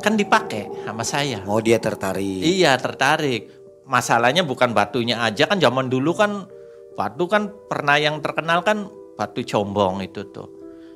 Kan 0.00 0.16
dipakai 0.16 0.88
sama 0.88 1.04
saya. 1.04 1.44
Oh 1.44 1.60
dia 1.60 1.76
tertarik. 1.76 2.40
Iya 2.40 2.72
tertarik. 2.80 3.52
Masalahnya 3.84 4.48
bukan 4.48 4.72
batunya 4.72 5.20
aja 5.20 5.44
kan 5.44 5.60
zaman 5.60 5.92
dulu 5.92 6.16
kan 6.16 6.48
batu 6.96 7.28
kan 7.28 7.52
pernah 7.68 8.00
yang 8.00 8.24
terkenal 8.24 8.64
kan 8.64 8.88
batu 9.18 9.44
combong 9.44 10.00
itu 10.00 10.24
tuh 10.32 10.48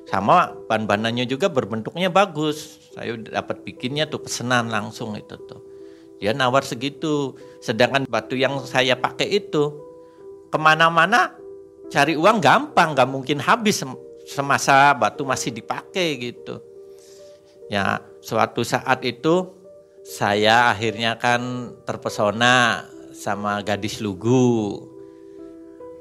sama 0.05 0.53
ban-banannya 0.69 1.25
juga 1.25 1.49
berbentuknya 1.49 2.09
bagus. 2.09 2.89
Saya 2.93 3.17
dapat 3.17 3.61
bikinnya 3.61 4.09
tuh 4.09 4.25
pesenan 4.25 4.69
langsung 4.69 5.13
itu 5.17 5.35
tuh. 5.45 5.74
Dia 6.19 6.31
nawar 6.31 6.63
segitu. 6.63 7.35
Sedangkan 7.59 8.07
batu 8.07 8.37
yang 8.39 8.61
saya 8.63 8.95
pakai 8.95 9.41
itu 9.41 9.73
ke 10.51 10.57
mana-mana 10.57 11.35
cari 11.91 12.15
uang 12.15 12.39
gampang, 12.41 12.95
nggak 12.95 13.09
mungkin 13.09 13.37
habis 13.41 13.83
semasa 14.25 14.93
batu 14.97 15.27
masih 15.27 15.53
dipakai 15.53 16.17
gitu. 16.17 16.61
Ya 17.69 18.01
suatu 18.21 18.61
saat 18.61 19.01
itu 19.05 19.53
saya 20.05 20.69
akhirnya 20.69 21.17
kan 21.17 21.73
terpesona 21.85 22.85
sama 23.13 23.61
gadis 23.65 24.01
lugu. 24.01 24.85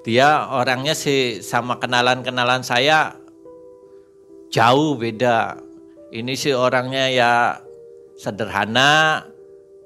Dia 0.05 0.53
orangnya 0.53 0.93
sih 0.93 1.41
sama 1.41 1.81
kenalan-kenalan 1.81 2.61
saya 2.61 3.17
jauh 4.53 5.01
beda. 5.01 5.57
Ini 6.13 6.33
sih 6.37 6.53
orangnya 6.53 7.09
ya 7.09 7.33
sederhana, 8.21 9.25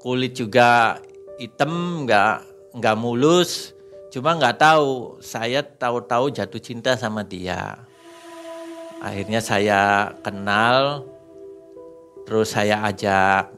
kulit 0.09 0.33
juga 0.33 0.97
hitam, 1.37 2.09
nggak 2.09 2.37
nggak 2.81 2.97
mulus. 2.97 3.77
Cuma 4.09 4.33
nggak 4.41 4.57
tahu, 4.57 5.21
saya 5.21 5.61
tahu-tahu 5.61 6.33
jatuh 6.33 6.57
cinta 6.65 6.97
sama 6.97 7.21
dia. 7.21 7.85
Akhirnya 9.05 9.45
saya 9.45 10.17
kenal, 10.25 11.05
terus 12.25 12.57
saya 12.57 12.81
ajak 12.89 13.53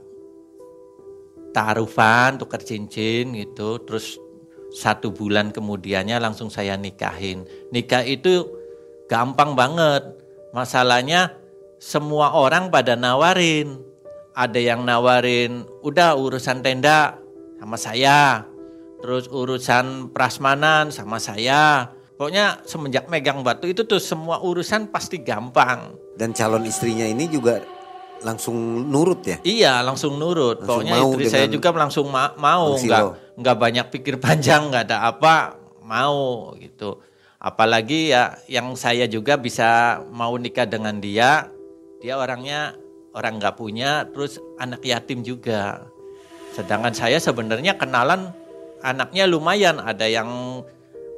taruhan, 1.54 2.35
tukar 2.35 2.66
cincin 2.66 3.30
gitu, 3.38 3.78
terus 3.87 4.19
satu 4.75 5.14
bulan 5.14 5.54
kemudiannya 5.54 6.19
langsung 6.19 6.50
saya 6.50 6.75
nikahin. 6.75 7.47
Nikah 7.71 8.02
itu 8.02 8.42
gampang 9.07 9.54
banget 9.54 10.21
Masalahnya 10.50 11.30
semua 11.78 12.35
orang 12.35 12.75
pada 12.75 12.99
nawarin. 12.99 13.78
Ada 14.40 14.56
yang 14.56 14.88
nawarin, 14.88 15.68
udah 15.85 16.16
urusan 16.16 16.64
tenda 16.64 17.20
sama 17.61 17.76
saya. 17.76 18.49
Terus 19.04 19.28
urusan 19.28 20.16
prasmanan 20.16 20.88
sama 20.88 21.20
saya. 21.20 21.92
Pokoknya 22.16 22.64
semenjak 22.64 23.09
megang 23.12 23.44
batu 23.44 23.68
itu 23.68 23.85
tuh 23.85 24.00
semua 24.00 24.40
urusan 24.40 24.88
pasti 24.88 25.20
gampang. 25.20 25.92
Dan 26.16 26.32
calon 26.32 26.64
istrinya 26.64 27.04
ini 27.04 27.28
juga 27.28 27.61
langsung 28.25 28.56
nurut 28.88 29.20
ya? 29.25 29.37
Iya, 29.44 29.85
langsung 29.85 30.16
nurut. 30.16 30.64
Langsung 30.64 30.85
Pokoknya 30.85 30.97
istri 31.04 31.25
saya 31.28 31.47
juga 31.49 31.73
langsung 31.76 32.12
ma 32.12 32.32
mau, 32.37 32.76
nggak 32.76 33.37
nggak 33.40 33.56
banyak 33.56 33.87
pikir 33.92 34.20
panjang, 34.20 34.68
nggak 34.68 34.92
ada 34.92 35.09
apa, 35.09 35.56
mau 35.85 36.52
gitu. 36.61 37.00
Apalagi 37.40 38.12
ya 38.12 38.37
yang 38.52 38.76
saya 38.76 39.09
juga 39.09 39.40
bisa 39.40 40.00
mau 40.12 40.37
nikah 40.37 40.68
dengan 40.68 41.00
dia, 41.00 41.49
dia 42.04 42.20
orangnya 42.20 42.76
orang 43.14 43.42
nggak 43.42 43.56
punya, 43.58 44.06
terus 44.10 44.38
anak 44.58 44.82
yatim 44.86 45.22
juga. 45.26 45.86
Sedangkan 46.54 46.94
saya 46.94 47.18
sebenarnya 47.22 47.78
kenalan 47.78 48.30
anaknya 48.82 49.24
lumayan, 49.28 49.78
ada 49.78 50.06
yang 50.06 50.62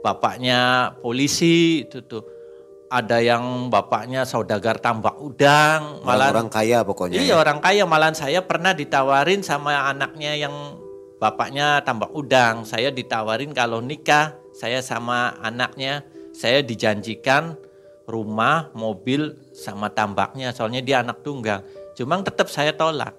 bapaknya 0.04 0.92
polisi 1.00 1.87
itu 1.87 2.04
tuh. 2.04 2.25
Ada 2.92 3.25
yang 3.25 3.72
bapaknya 3.72 4.28
saudagar 4.28 4.76
tambak 4.76 5.16
udang, 5.16 6.04
malah 6.04 6.28
orang 6.28 6.52
kaya 6.52 6.84
pokoknya. 6.84 7.25
Iya, 7.25 7.32
ya. 7.32 7.37
orang 7.40 7.64
kaya. 7.64 7.88
Malah 7.88 8.12
saya 8.12 8.44
pernah 8.44 8.76
ditawarin 8.76 9.40
sama 9.40 9.88
anaknya 9.88 10.37
yang 10.37 10.76
bapaknya 11.16 11.80
tambak 11.88 12.12
udang. 12.12 12.68
Saya 12.68 12.92
ditawarin 12.92 13.56
kalau 13.56 13.80
nikah, 13.80 14.37
saya 14.52 14.84
sama 14.84 15.40
anaknya, 15.40 16.04
saya 16.37 16.61
dijanjikan 16.61 17.56
rumah, 18.04 18.68
mobil 18.76 19.40
sama 19.56 19.88
tambaknya. 19.88 20.52
Soalnya 20.52 20.84
dia 20.84 21.00
anak 21.00 21.25
tunggal. 21.25 21.64
Cuma 21.92 22.20
tetap 22.25 22.49
saya 22.49 22.72
tolak. 22.72 23.12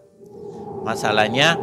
Masalahnya 0.83 1.55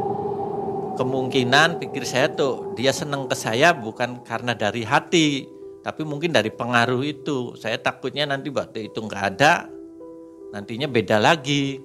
kemungkinan 0.96 1.82
pikir 1.82 2.08
saya 2.08 2.32
tuh 2.32 2.72
dia 2.78 2.94
seneng 2.94 3.28
ke 3.28 3.36
saya 3.36 3.74
bukan 3.76 4.24
karena 4.24 4.56
dari 4.56 4.86
hati, 4.86 5.44
tapi 5.84 6.06
mungkin 6.06 6.32
dari 6.32 6.48
pengaruh 6.48 7.02
itu. 7.04 7.58
Saya 7.58 7.76
takutnya 7.80 8.24
nanti 8.24 8.48
waktu 8.48 8.88
itu 8.88 9.00
nggak 9.02 9.24
ada, 9.36 9.68
nantinya 10.54 10.88
beda 10.88 11.20
lagi. 11.20 11.80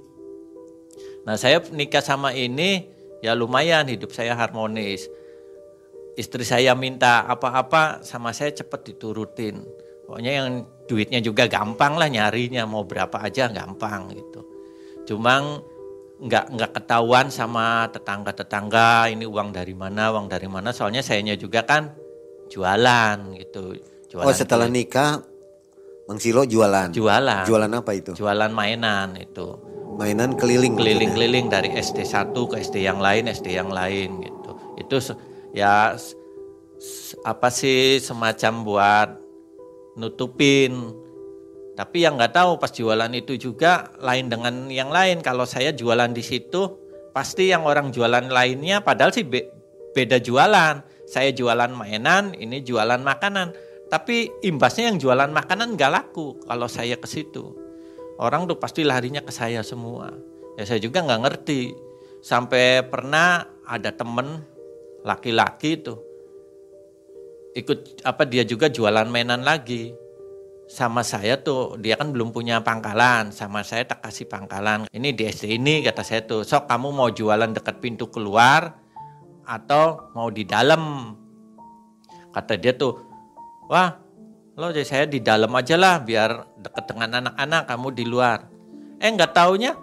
Nah 1.26 1.36
saya 1.36 1.60
nikah 1.74 2.06
sama 2.06 2.32
ini 2.32 2.86
ya 3.26 3.34
lumayan 3.34 3.90
hidup 3.90 4.14
saya 4.14 4.38
harmonis. 4.38 5.10
Istri 6.16 6.48
saya 6.48 6.72
minta 6.80 7.28
apa-apa 7.28 8.06
sama 8.08 8.32
saya 8.32 8.56
cepat 8.56 8.88
diturutin. 8.88 9.60
Pokoknya 10.08 10.32
yang 10.32 10.64
duitnya 10.88 11.20
juga 11.20 11.50
gampang 11.50 12.00
lah 12.00 12.08
nyarinya 12.08 12.64
mau 12.64 12.88
berapa 12.88 13.20
aja 13.20 13.52
gampang 13.52 14.16
gitu. 14.16 14.55
Cuma 15.06 15.62
nggak 16.16 16.46
nggak 16.56 16.72
ketahuan 16.82 17.28
sama 17.28 17.92
tetangga-tetangga 17.92 19.12
ini 19.12 19.28
uang 19.28 19.52
dari 19.52 19.76
mana 19.76 20.16
uang 20.16 20.32
dari 20.32 20.48
mana 20.48 20.72
soalnya 20.72 21.04
sayanya 21.04 21.36
juga 21.36 21.64
kan 21.68 21.92
jualan 22.50 23.18
gitu. 23.40 23.76
Jualan 24.10 24.28
oh 24.28 24.36
setelah 24.36 24.72
duit. 24.72 24.88
nikah 24.88 25.20
Bang 26.06 26.22
Silo 26.22 26.46
jualan. 26.46 26.94
Jualan. 26.94 27.44
Jualan 27.50 27.72
apa 27.74 27.92
itu? 27.98 28.14
Jualan 28.14 28.54
mainan 28.54 29.18
itu. 29.18 29.58
Mainan 29.98 30.38
keliling. 30.38 30.78
Keliling-keliling 30.78 31.50
dari 31.50 31.74
SD 31.74 32.06
1 32.06 32.36
ke 32.36 32.62
SD 32.62 32.86
yang 32.86 33.02
lain, 33.02 33.26
SD 33.26 33.58
yang 33.58 33.74
lain 33.74 34.22
gitu. 34.22 34.52
Itu 34.78 34.98
ya 35.58 35.98
apa 37.26 37.48
sih 37.50 37.98
semacam 37.98 38.54
buat 38.62 39.10
nutupin. 39.98 40.94
Tapi 41.76 42.08
yang 42.08 42.16
nggak 42.16 42.34
tahu 42.34 42.56
pas 42.56 42.72
jualan 42.72 43.12
itu 43.12 43.36
juga 43.36 43.92
lain 44.00 44.32
dengan 44.32 44.72
yang 44.72 44.90
lain. 44.90 45.20
Kalau 45.20 45.44
saya 45.44 45.76
jualan 45.76 46.16
di 46.16 46.24
situ 46.24 46.80
pasti 47.12 47.52
yang 47.52 47.68
orang 47.68 47.92
jualan 47.92 48.32
lainnya 48.32 48.80
padahal 48.80 49.12
sih 49.12 49.28
be 49.28 49.52
beda 49.92 50.24
jualan. 50.24 50.84
Saya 51.06 51.30
jualan 51.30 51.70
mainan, 51.70 52.34
ini 52.34 52.66
jualan 52.66 52.98
makanan 52.98 53.54
tapi 53.86 54.34
imbasnya 54.42 54.94
yang 54.94 54.98
jualan 54.98 55.30
makanan 55.30 55.78
nggak 55.78 55.92
laku 55.94 56.42
kalau 56.46 56.66
saya 56.66 56.98
ke 56.98 57.06
situ. 57.06 57.54
Orang 58.18 58.48
tuh 58.50 58.58
pasti 58.58 58.82
larinya 58.82 59.22
ke 59.22 59.30
saya 59.30 59.62
semua. 59.62 60.10
Ya 60.58 60.64
saya 60.66 60.80
juga 60.82 61.04
nggak 61.06 61.22
ngerti. 61.22 61.76
Sampai 62.26 62.82
pernah 62.90 63.46
ada 63.70 63.94
temen 63.94 64.42
laki-laki 65.06 65.78
tuh 65.78 66.02
ikut 67.54 68.02
apa 68.02 68.26
dia 68.26 68.42
juga 68.42 68.68
jualan 68.68 69.06
mainan 69.06 69.46
lagi 69.46 69.94
sama 70.66 71.06
saya 71.06 71.38
tuh 71.38 71.78
dia 71.78 71.94
kan 71.94 72.10
belum 72.10 72.34
punya 72.34 72.58
pangkalan 72.66 73.30
sama 73.30 73.62
saya 73.62 73.86
tak 73.86 74.02
kasih 74.02 74.26
pangkalan 74.26 74.90
ini 74.90 75.14
di 75.14 75.30
SD 75.30 75.62
ini 75.62 75.86
kata 75.86 76.02
saya 76.02 76.26
tuh 76.26 76.42
sok 76.42 76.66
kamu 76.66 76.90
mau 76.90 77.10
jualan 77.14 77.54
dekat 77.54 77.78
pintu 77.78 78.10
keluar 78.10 78.74
atau 79.46 80.10
mau 80.18 80.34
di 80.34 80.42
dalam 80.42 81.14
kata 82.34 82.58
dia 82.58 82.74
tuh 82.74 83.06
Wah, 83.66 83.98
lo 84.54 84.70
jadi 84.70 84.86
saya 84.86 85.06
di 85.10 85.26
dalam 85.26 85.50
aja 85.58 85.74
lah 85.74 85.98
biar 85.98 86.62
deket 86.62 86.86
dengan 86.86 87.10
anak-anak 87.22 87.64
kamu 87.66 87.88
di 87.98 88.06
luar. 88.06 88.46
Eh 89.02 89.10
nggak 89.10 89.34
taunya 89.34 89.74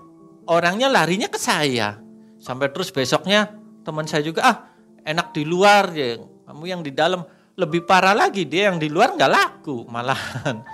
orangnya 0.46 0.86
larinya 0.86 1.26
ke 1.26 1.38
saya. 1.38 1.98
Sampai 2.38 2.70
terus 2.70 2.94
besoknya 2.94 3.50
teman 3.82 4.06
saya 4.06 4.22
juga 4.22 4.40
ah 4.46 4.56
enak 5.02 5.34
di 5.34 5.42
luar 5.42 5.90
ya. 5.90 6.14
Kamu 6.46 6.62
yang 6.70 6.86
di 6.86 6.94
dalam 6.94 7.26
lebih 7.52 7.84
parah 7.84 8.16
lagi 8.16 8.48
dia 8.48 8.72
yang 8.72 8.80
di 8.80 8.88
luar 8.88 9.12
nggak 9.12 9.32
laku 9.32 9.84
malahan. 9.88 10.64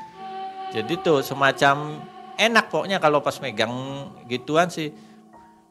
Jadi 0.74 1.00
tuh 1.00 1.24
semacam 1.24 1.98
enak 2.38 2.70
pokoknya 2.70 3.02
kalau 3.02 3.24
pas 3.24 3.34
megang 3.42 3.72
gituan 4.30 4.70
sih. 4.70 4.94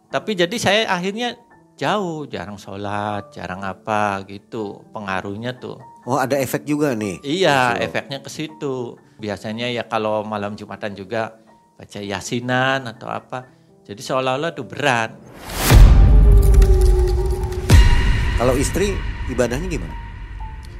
Tapi 0.08 0.36
jadi 0.36 0.56
saya 0.60 0.82
akhirnya 0.91 1.36
jauh, 1.78 2.26
jarang 2.28 2.60
sholat, 2.60 3.32
jarang 3.32 3.63
apa 3.63 4.26
gitu. 4.28 4.84
Pengaruhnya 4.91 5.56
tuh. 5.56 5.80
Oh 6.08 6.20
ada 6.20 6.36
efek 6.39 6.67
juga 6.67 6.96
nih. 6.96 7.24
Iya 7.24 7.78
gitu. 7.78 7.84
efeknya 7.88 8.20
ke 8.20 8.30
situ. 8.32 8.76
Biasanya 9.22 9.72
ya 9.72 9.88
kalau 9.88 10.28
malam 10.28 10.60
Jumatan 10.60 10.98
juga 10.98 11.39
baca 11.78 12.00
yasinan 12.04 12.84
atau 12.89 13.08
apa. 13.08 13.48
Jadi 13.88 14.02
seolah-olah 14.04 14.52
itu 14.52 14.63
berat. 14.67 15.15
Kalau 18.38 18.54
istri 18.60 18.91
ibadahnya 19.32 19.72
gimana? 19.72 20.07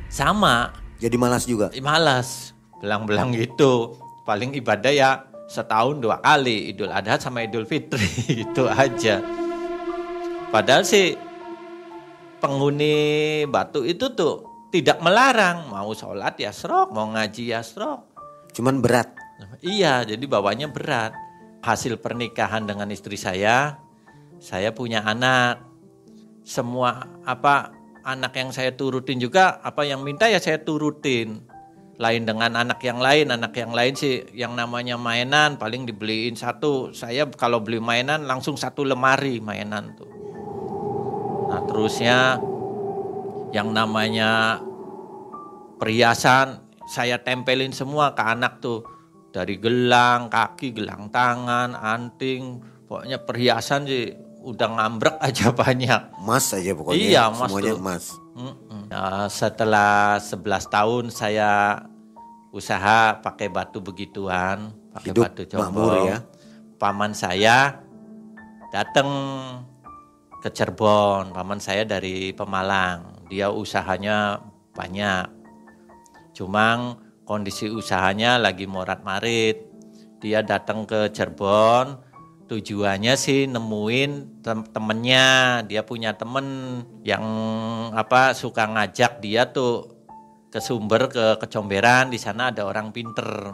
Sama. 0.08 0.72
Jadi 0.98 1.16
malas 1.20 1.44
juga? 1.46 1.70
Malas. 1.80 2.56
Belang-belang 2.80 3.36
gitu. 3.36 3.98
Paling 4.24 4.56
ibadah 4.58 4.92
ya 4.92 5.10
setahun 5.48 6.00
dua 6.00 6.20
kali. 6.24 6.72
Idul 6.72 6.92
Adha 6.92 7.20
sama 7.20 7.44
Idul 7.44 7.68
Fitri. 7.68 8.08
itu 8.44 8.64
aja. 8.68 9.24
Padahal 10.48 10.88
sih 10.88 11.16
penghuni 12.40 13.44
batu 13.50 13.84
itu 13.84 14.14
tuh 14.14 14.48
tidak 14.72 15.00
melarang 15.00 15.72
mau 15.72 15.92
sholat 15.96 16.36
ya 16.38 16.52
serok, 16.52 16.92
mau 16.92 17.08
ngaji 17.12 17.56
ya 17.56 17.64
serok. 17.64 18.04
Cuman 18.52 18.84
berat. 18.84 19.12
Iya, 19.62 20.02
jadi 20.08 20.24
bawanya 20.26 20.68
berat. 20.72 21.14
Hasil 21.62 22.00
pernikahan 22.00 22.64
dengan 22.64 22.88
istri 22.94 23.20
saya, 23.20 23.80
saya 24.40 24.72
punya 24.72 25.04
anak. 25.04 25.62
Semua 26.48 27.04
apa 27.28 27.76
anak 28.08 28.40
yang 28.40 28.56
saya 28.56 28.72
turutin 28.72 29.20
juga 29.20 29.60
apa 29.60 29.84
yang 29.84 30.00
minta 30.00 30.32
ya 30.32 30.40
saya 30.40 30.64
turutin. 30.64 31.44
Lain 31.98 32.30
dengan 32.30 32.54
anak 32.54 32.78
yang 32.86 33.02
lain, 33.02 33.34
anak 33.34 33.58
yang 33.58 33.74
lain 33.74 33.98
sih 33.98 34.22
yang 34.38 34.54
namanya 34.54 35.02
mainan 35.02 35.58
paling 35.58 35.84
dibeliin 35.84 36.38
satu. 36.38 36.94
Saya 36.94 37.26
kalau 37.34 37.60
beli 37.60 37.82
mainan 37.82 38.30
langsung 38.30 38.54
satu 38.54 38.86
lemari 38.86 39.42
mainan 39.42 39.98
tuh. 39.98 40.06
Nah 41.50 41.62
terusnya 41.66 42.38
yang 43.50 43.74
namanya 43.74 44.62
perhiasan 45.82 46.70
saya 46.86 47.18
tempelin 47.18 47.74
semua 47.74 48.14
ke 48.14 48.22
anak 48.22 48.62
tuh 48.62 48.86
dari 49.34 49.58
gelang 49.58 50.30
kaki, 50.30 50.78
gelang 50.78 51.10
tangan, 51.10 51.74
anting, 51.74 52.62
pokoknya 52.86 53.26
perhiasan 53.26 53.90
sih 53.90 54.27
udah 54.48 54.68
ngambrek 54.80 55.18
aja 55.20 55.52
banyak. 55.64 56.02
Emas 56.24 56.56
aja 56.56 56.72
pokoknya. 56.72 57.04
Iya, 57.04 57.22
emas 57.28 57.50
semuanya 57.52 57.74
tuh. 57.76 57.80
emas. 57.84 58.06
Nah, 58.88 59.26
setelah 59.28 60.22
11 60.24 60.72
tahun 60.72 61.06
saya 61.12 61.52
usaha 62.56 63.20
pakai 63.20 63.52
batu 63.52 63.84
begituan, 63.84 64.72
pakai 64.96 65.12
Hidup 65.12 65.24
batu 65.28 65.42
makmur 65.60 65.94
ya. 66.08 66.18
Paman 66.80 67.12
saya 67.12 67.84
datang 68.72 69.10
ke 70.40 70.48
Cirebon, 70.54 71.34
paman 71.34 71.60
saya 71.60 71.84
dari 71.84 72.32
Pemalang 72.32 73.18
dia 73.28 73.52
usahanya 73.52 74.40
banyak. 74.72 75.28
Cuma 76.32 76.96
kondisi 77.28 77.68
usahanya 77.68 78.40
lagi 78.40 78.64
morat 78.64 79.04
marit. 79.04 79.68
Dia 80.18 80.42
datang 80.42 80.88
ke 80.90 81.14
Cirebon, 81.14 82.02
tujuannya 82.48 83.14
sih 83.20 83.46
nemuin 83.52 84.42
tem 84.42 84.64
temennya. 84.72 85.62
Dia 85.68 85.84
punya 85.84 86.16
temen 86.16 86.80
yang 87.04 87.24
apa 87.94 88.32
suka 88.34 88.66
ngajak 88.66 89.20
dia 89.20 89.52
tuh 89.52 89.92
ke 90.48 90.64
sumber 90.64 91.12
ke 91.12 91.38
kecomberan 91.44 92.10
di 92.10 92.18
sana 92.18 92.50
ada 92.56 92.64
orang 92.64 92.96
pinter. 92.96 93.52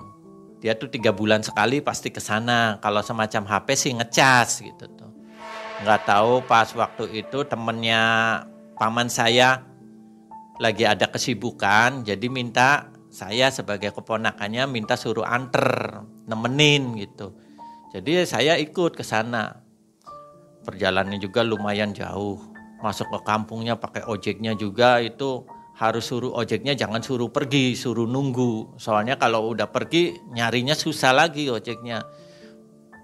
Dia 0.62 0.80
tuh 0.80 0.88
tiga 0.88 1.12
bulan 1.12 1.44
sekali 1.44 1.84
pasti 1.84 2.14
ke 2.14 2.22
sana. 2.24 2.80
Kalau 2.80 3.04
semacam 3.04 3.44
HP 3.50 3.68
sih 3.76 3.92
ngecas 3.98 4.64
gitu 4.64 4.86
tuh. 4.94 5.12
Nggak 5.84 6.02
tahu 6.08 6.46
pas 6.48 6.70
waktu 6.72 7.26
itu 7.26 7.44
temennya 7.44 8.02
paman 8.78 9.10
saya 9.12 9.74
lagi 10.62 10.86
ada 10.86 11.10
kesibukan 11.10 12.06
jadi 12.06 12.30
minta 12.30 12.94
saya 13.14 13.50
sebagai 13.50 13.94
keponakannya 13.94 14.66
minta 14.70 14.98
suruh 14.98 15.26
anter 15.26 16.02
nemenin 16.26 16.98
gitu 16.98 17.34
jadi 17.94 18.26
saya 18.26 18.58
ikut 18.58 18.98
ke 18.98 19.06
sana 19.06 19.64
perjalanannya 20.66 21.22
juga 21.22 21.46
lumayan 21.46 21.94
jauh 21.94 22.42
masuk 22.84 23.08
ke 23.14 23.20
kampungnya 23.24 23.80
pakai 23.80 24.04
ojeknya 24.04 24.58
juga 24.60 25.00
itu 25.00 25.48
harus 25.78 26.06
suruh 26.06 26.36
ojeknya 26.36 26.76
jangan 26.76 27.00
suruh 27.00 27.32
pergi 27.32 27.78
suruh 27.78 28.06
nunggu 28.06 28.76
soalnya 28.76 29.16
kalau 29.16 29.54
udah 29.56 29.72
pergi 29.72 30.18
nyarinya 30.36 30.76
susah 30.76 31.16
lagi 31.16 31.48
ojeknya 31.48 32.04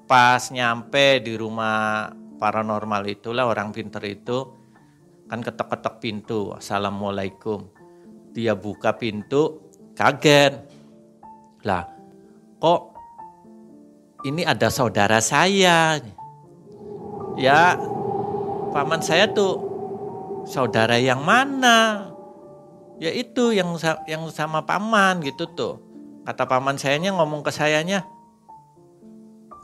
pas 0.10 0.52
nyampe 0.52 1.22
di 1.24 1.38
rumah 1.38 2.12
paranormal 2.42 3.06
itulah 3.08 3.48
orang 3.48 3.72
pinter 3.72 4.04
itu 4.04 4.60
kan 5.30 5.46
ketok-ketok 5.46 5.96
pintu, 6.02 6.42
assalamualaikum. 6.58 7.70
Dia 8.34 8.58
buka 8.58 8.98
pintu, 8.98 9.62
kaget. 9.94 10.58
Lah, 11.70 11.86
kok 12.58 12.98
ini 14.24 14.44
ada 14.44 14.68
saudara 14.68 15.24
saya. 15.24 16.00
Ya, 17.40 17.80
paman 18.76 19.00
saya 19.00 19.32
tuh 19.32 19.64
saudara 20.44 21.00
yang 21.00 21.24
mana? 21.24 22.12
Ya 23.00 23.16
itu 23.16 23.56
yang 23.56 23.80
yang 24.12 24.28
sama 24.28 24.68
paman 24.68 25.24
gitu 25.24 25.48
tuh. 25.56 25.80
Kata 26.28 26.44
paman 26.44 26.76
sayanya 26.76 27.16
ngomong 27.16 27.42
ke 27.48 27.52
sayanya, 27.52 28.04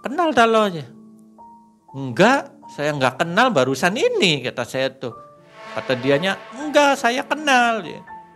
kenal 0.02 0.32
dah 0.32 0.48
lo. 0.48 0.72
Enggak, 1.92 2.56
saya 2.72 2.96
enggak 2.96 3.20
kenal 3.20 3.52
barusan 3.52 4.00
ini 4.00 4.40
kata 4.40 4.64
saya 4.64 4.88
tuh. 4.96 5.14
Kata 5.76 6.00
dianya, 6.00 6.40
enggak 6.56 6.96
saya 6.96 7.28
kenal. 7.28 7.84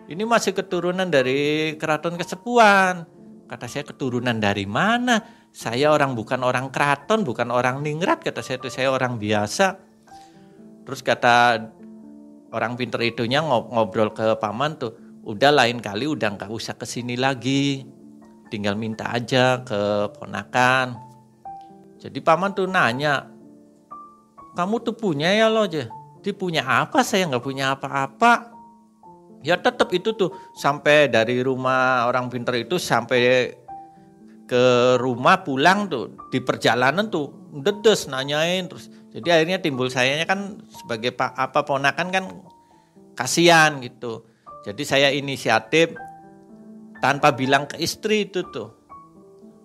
Ini 0.09 0.23
masih 0.27 0.51
keturunan 0.51 1.07
dari 1.07 1.73
keraton 1.79 2.19
kesepuan. 2.19 3.07
Kata 3.47 3.65
saya 3.71 3.87
keturunan 3.87 4.35
dari 4.35 4.67
mana? 4.67 5.38
Saya 5.49 5.89
orang 5.89 6.13
bukan 6.13 6.45
orang 6.45 6.69
keraton, 6.69 7.25
bukan 7.25 7.49
orang 7.49 7.81
ningrat. 7.81 8.21
Kata 8.21 8.45
saya 8.45 8.61
itu 8.61 8.69
saya 8.69 8.93
orang 8.93 9.17
biasa. 9.17 9.75
Terus 10.85 11.01
kata 11.05 11.69
orang 12.49 12.73
pinter 12.73 13.01
itunya 13.05 13.41
ngobrol 13.45 14.09
ke 14.13 14.37
paman 14.41 14.77
tuh, 14.81 15.21
udah 15.21 15.53
lain 15.53 15.77
kali 15.77 16.09
udah 16.09 16.33
nggak 16.33 16.49
usah 16.49 16.73
ke 16.73 16.85
sini 16.85 17.13
lagi, 17.13 17.85
tinggal 18.49 18.73
minta 18.73 19.13
aja 19.13 19.61
ke 19.61 20.09
ponakan. 20.17 20.97
Jadi 22.01 22.17
paman 22.23 22.55
tuh 22.57 22.65
nanya, 22.65 23.29
kamu 24.57 24.81
tuh 24.81 24.95
punya 24.97 25.29
ya 25.29 25.45
lo 25.51 25.69
aja? 25.69 25.85
Dia 26.25 26.33
punya 26.33 26.65
apa? 26.65 27.05
Saya 27.05 27.29
nggak 27.29 27.45
punya 27.45 27.77
apa-apa. 27.77 28.55
Ya 29.45 29.55
tetap 29.55 29.87
itu 29.95 30.11
tuh 30.17 30.35
sampai 30.57 31.07
dari 31.07 31.39
rumah 31.39 32.09
orang 32.09 32.27
pinter 32.27 32.59
itu 32.59 32.75
sampai 32.75 33.55
ke 34.49 34.97
rumah 34.97 35.45
pulang 35.45 35.85
tuh 35.85 36.17
di 36.33 36.41
perjalanan 36.41 37.05
tuh 37.13 37.53
dedes 37.61 38.09
nanyain 38.09 38.65
terus. 38.65 38.89
Jadi 39.13 39.29
akhirnya 39.29 39.61
timbul 39.61 39.93
sayanya 39.93 40.25
kan 40.25 40.57
sebagai 40.73 41.13
pak 41.13 41.37
apa 41.37 41.61
ponakan 41.61 42.07
kan 42.09 42.25
kasihan 43.13 43.77
gitu. 43.77 44.25
Jadi 44.65 44.81
saya 44.81 45.13
inisiatif 45.13 45.93
tanpa 46.97 47.29
bilang 47.37 47.69
ke 47.69 47.77
istri 47.77 48.25
itu 48.25 48.41
tuh. 48.49 48.73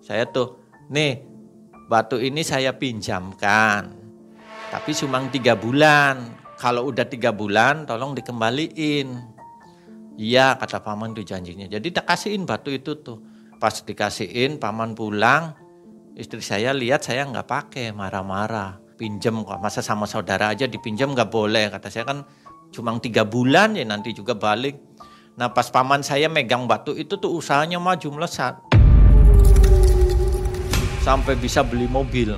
Saya 0.05 0.29
tuh 0.29 0.61
nih 0.93 1.25
batu 1.89 2.21
ini 2.21 2.45
saya 2.45 2.77
pinjamkan 2.77 4.05
tapi 4.69 4.91
cuma 4.93 5.17
tiga 5.33 5.57
bulan. 5.57 6.45
Kalau 6.55 6.87
udah 6.87 7.03
tiga 7.09 7.35
bulan 7.35 7.89
tolong 7.89 8.15
dikembaliin. 8.15 9.07
Iya 10.15 10.55
kata 10.55 10.79
paman 10.79 11.11
tuh 11.11 11.25
janjinya. 11.27 11.67
Jadi 11.67 11.91
tak 11.91 12.07
kasihin 12.07 12.47
batu 12.47 12.71
itu 12.71 12.95
tuh 13.01 13.19
Pas 13.55 13.71
dikasihin 13.71 14.59
paman 14.59 14.99
pulang, 14.99 15.55
istri 16.19 16.43
saya 16.43 16.75
lihat 16.75 17.07
saya 17.07 17.23
nggak 17.23 17.47
pakai, 17.47 17.95
marah-marah. 17.95 18.83
Pinjem 18.95 19.43
kok, 19.43 19.59
masa 19.59 19.83
sama 19.83 20.07
saudara 20.07 20.51
aja 20.51 20.67
dipinjam 20.67 21.11
nggak 21.15 21.31
boleh. 21.31 21.71
Kata 21.71 21.87
saya 21.91 22.03
kan 22.07 22.23
cuma 22.71 22.95
tiga 22.99 23.23
bulan 23.23 23.75
ya 23.75 23.87
nanti 23.87 24.11
juga 24.11 24.35
balik. 24.35 24.75
Nah 25.35 25.51
pas 25.51 25.67
paman 25.67 25.99
saya 26.03 26.31
megang 26.31 26.67
batu 26.67 26.95
itu 26.95 27.19
tuh 27.19 27.31
usahanya 27.35 27.79
maju 27.79 28.07
melesat. 28.15 28.55
Sampai 31.03 31.35
bisa 31.35 31.63
beli 31.63 31.87
mobil. 31.91 32.35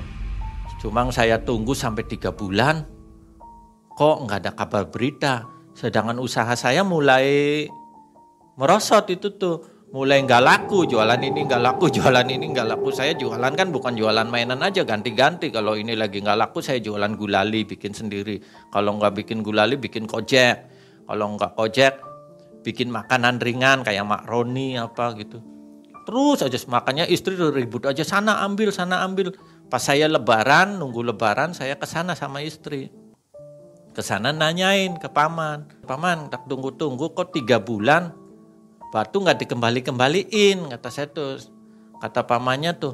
Cuma 0.81 1.05
saya 1.09 1.41
tunggu 1.41 1.73
sampai 1.73 2.05
tiga 2.05 2.29
bulan, 2.29 2.85
kok 3.97 4.17
nggak 4.25 4.45
ada 4.45 4.51
kabar 4.53 4.83
berita. 4.89 5.45
Sedangkan 5.73 6.21
usaha 6.21 6.53
saya 6.53 6.85
mulai 6.85 7.65
merosot 8.57 9.09
itu 9.13 9.33
tuh 9.37 9.76
mulai 9.87 10.19
nggak 10.19 10.43
laku 10.43 10.83
jualan 10.83 11.19
ini 11.19 11.47
nggak 11.47 11.61
laku 11.63 11.87
jualan 11.95 12.27
ini 12.27 12.45
nggak 12.51 12.67
laku. 12.67 12.89
Saya 12.91 13.15
jualan 13.15 13.53
kan 13.55 13.71
bukan 13.71 13.95
jualan 13.95 14.27
mainan 14.27 14.59
aja 14.63 14.83
ganti-ganti. 14.83 15.51
Kalau 15.53 15.79
ini 15.79 15.95
lagi 15.95 16.19
nggak 16.19 16.37
laku 16.37 16.59
saya 16.59 16.83
jualan 16.83 17.15
gulali 17.15 17.63
bikin 17.63 17.95
sendiri. 17.95 18.41
Kalau 18.71 18.99
nggak 18.99 19.23
bikin 19.23 19.39
gulali 19.43 19.79
bikin 19.79 20.09
kojek. 20.09 20.57
Kalau 21.07 21.25
nggak 21.39 21.55
kojek 21.55 21.93
bikin 22.67 22.91
makanan 22.91 23.39
ringan 23.39 23.85
kayak 23.87 24.03
makroni 24.03 24.75
apa 24.75 25.15
gitu. 25.15 25.39
Terus 26.07 26.39
aja 26.39 26.55
makanya 26.71 27.03
istri 27.03 27.35
ribut 27.35 27.83
aja 27.83 28.03
sana 28.03 28.43
ambil 28.43 28.71
sana 28.71 29.03
ambil. 29.03 29.31
Pas 29.67 29.83
saya 29.83 30.07
lebaran 30.07 30.79
nunggu 30.79 31.03
lebaran 31.03 31.51
saya 31.51 31.75
ke 31.75 31.83
sana 31.83 32.15
sama 32.15 32.39
istri. 32.39 32.87
Ke 33.91 33.99
sana 33.99 34.31
nanyain 34.31 34.95
ke 34.95 35.11
paman. 35.11 35.67
Paman 35.83 36.31
tak 36.31 36.47
tunggu 36.47 36.75
tunggu 36.75 37.11
kok 37.11 37.35
tiga 37.35 37.59
bulan 37.59 38.26
batu 38.91 39.19
nggak 39.19 39.43
dikembali-kembaliin 39.45 40.71
kata 40.71 40.89
saya 40.89 41.07
tuh. 41.11 41.39
Kata 41.97 42.29
pamannya 42.29 42.77
tuh 42.77 42.93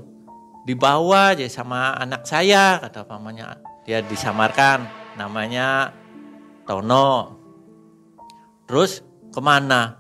dibawa 0.64 1.36
aja 1.36 1.44
sama 1.52 1.92
anak 2.00 2.24
saya 2.24 2.80
kata 2.80 3.04
pamannya. 3.04 3.60
Dia 3.84 4.00
disamarkan 4.00 4.88
namanya 5.20 5.92
Tono. 6.64 7.36
Terus 8.64 9.04
ke 9.36 9.42
mana? 9.44 10.00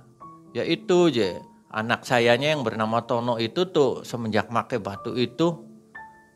Ya 0.56 0.63
itu 0.63 1.12
aja 1.12 1.43
anak 1.67 2.08
sayanya 2.08 2.56
yang 2.56 2.63
bernama 2.63 3.03
Tono 3.03 3.36
itu 3.41 3.67
tuh 3.67 4.08
semenjak 4.08 4.47
make 4.53 4.79
batu 4.79 5.12
itu 5.19 5.67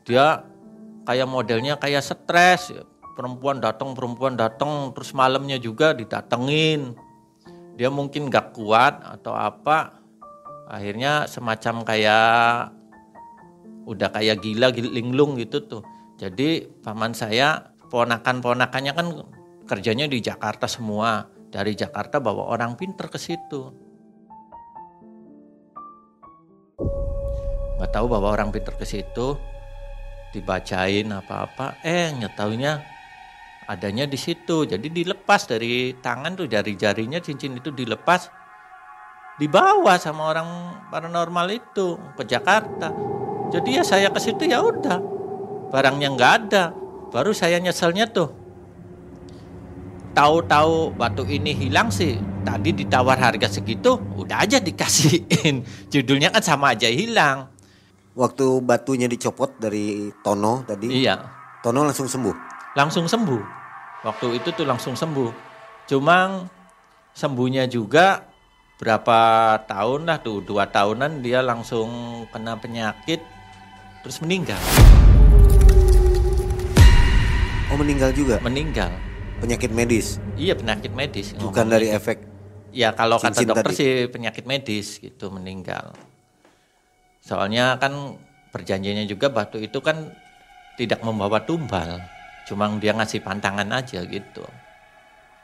dia 0.04 0.44
kayak 1.08 1.28
modelnya 1.28 1.80
kayak 1.80 2.04
stres. 2.04 2.76
Perempuan 3.16 3.58
datang 3.58 3.98
perempuan 3.98 4.38
datang 4.38 4.94
terus 4.94 5.10
malamnya 5.10 5.58
juga 5.58 5.90
didatengin 5.90 6.94
dia 7.78 7.94
mungkin 7.94 8.26
gak 8.26 8.58
kuat 8.58 9.06
atau 9.06 9.38
apa 9.38 10.02
akhirnya 10.66 11.30
semacam 11.30 11.86
kayak 11.86 12.74
udah 13.86 14.10
kayak 14.10 14.42
gila 14.42 14.74
linglung 14.74 15.38
gitu 15.38 15.62
tuh. 15.64 15.82
Jadi 16.18 16.66
paman 16.82 17.14
saya 17.14 17.70
ponakan-ponakannya 17.88 18.92
kan 18.92 19.06
kerjanya 19.64 20.10
di 20.10 20.18
Jakarta 20.18 20.66
semua. 20.66 21.30
Dari 21.48 21.72
Jakarta 21.72 22.20
bawa 22.20 22.52
orang 22.52 22.76
pinter 22.76 23.08
ke 23.08 23.16
situ. 23.16 23.72
Nggak 27.80 27.88
tahu 27.94 28.06
bawa 28.10 28.36
orang 28.36 28.52
pinter 28.52 28.76
ke 28.76 28.84
situ 28.84 29.38
dibacain 30.36 31.08
apa-apa. 31.08 31.80
Eh 31.80 32.12
nyetaunya 32.12 32.97
adanya 33.68 34.08
di 34.08 34.16
situ. 34.16 34.64
Jadi 34.64 34.88
dilepas 34.88 35.44
dari 35.44 35.92
tangan 36.00 36.34
tuh 36.34 36.48
jari-jarinya 36.48 37.20
cincin 37.20 37.60
itu 37.60 37.68
dilepas 37.68 38.32
dibawa 39.38 40.00
sama 40.00 40.34
orang 40.34 40.48
paranormal 40.88 41.46
itu 41.52 42.00
ke 42.16 42.24
Jakarta. 42.24 42.90
Jadi 43.52 43.78
ya 43.78 43.84
saya 43.84 44.08
ke 44.10 44.18
situ 44.18 44.48
ya 44.48 44.64
udah 44.64 44.98
barangnya 45.68 46.08
nggak 46.16 46.32
ada. 46.44 46.64
Baru 47.12 47.32
saya 47.36 47.60
nyeselnya 47.60 48.08
tuh. 48.08 48.32
Tahu-tahu 50.12 50.98
batu 50.98 51.22
ini 51.28 51.54
hilang 51.54 51.92
sih. 51.92 52.18
Tadi 52.42 52.72
ditawar 52.72 53.20
harga 53.20 53.44
segitu, 53.44 54.00
udah 54.16 54.40
aja 54.40 54.56
dikasihin. 54.56 55.62
Judulnya 55.92 56.32
kan 56.32 56.40
sama 56.40 56.72
aja 56.72 56.88
hilang. 56.88 57.52
Waktu 58.16 58.64
batunya 58.64 59.06
dicopot 59.06 59.60
dari 59.60 60.10
Tono 60.24 60.64
tadi. 60.64 60.90
Iya. 60.90 61.22
Tono 61.62 61.86
langsung 61.86 62.08
sembuh. 62.10 62.47
Langsung 62.76 63.08
sembuh. 63.08 63.42
Waktu 64.04 64.36
itu 64.36 64.52
tuh 64.52 64.68
langsung 64.68 64.92
sembuh. 64.92 65.32
Cuma 65.88 66.44
sembuhnya 67.16 67.64
juga 67.64 68.28
berapa 68.78 69.18
tahun 69.64 70.06
lah 70.06 70.20
tuh 70.20 70.44
dua 70.44 70.68
tahunan 70.68 71.24
dia 71.24 71.40
langsung 71.42 72.22
kena 72.28 72.60
penyakit 72.60 73.24
terus 74.04 74.20
meninggal. 74.20 74.60
Oh 77.72 77.76
meninggal 77.80 78.12
juga? 78.12 78.36
Meninggal. 78.44 78.92
Penyakit 79.40 79.72
medis? 79.72 80.20
Iya 80.36 80.52
penyakit 80.54 80.92
medis. 80.92 81.32
Bukan 81.40 81.72
dari 81.72 81.88
efek? 81.88 82.20
Ya 82.70 82.92
kalau 82.92 83.16
kata 83.16 83.48
dokter 83.48 83.72
tadi. 83.72 83.80
sih 83.80 83.92
penyakit 84.12 84.44
medis 84.44 85.00
gitu 85.00 85.32
meninggal. 85.32 85.96
Soalnya 87.24 87.80
kan 87.80 88.20
perjanjiannya 88.52 89.08
juga 89.08 89.32
batu 89.32 89.56
itu 89.56 89.80
kan 89.80 90.12
tidak 90.76 91.00
membawa 91.00 91.42
tumbal. 91.42 92.17
Cuma 92.48 92.64
dia 92.80 92.96
ngasih 92.96 93.20
pantangan 93.20 93.68
aja 93.68 94.00
gitu. 94.08 94.40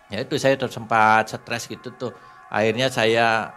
Ya 0.09 0.25
itu 0.25 0.41
saya 0.41 0.57
tuh 0.57 0.73
sempat 0.73 1.29
stres 1.29 1.69
gitu 1.69 1.93
tuh. 1.93 2.17
Akhirnya 2.49 2.89
saya 2.89 3.53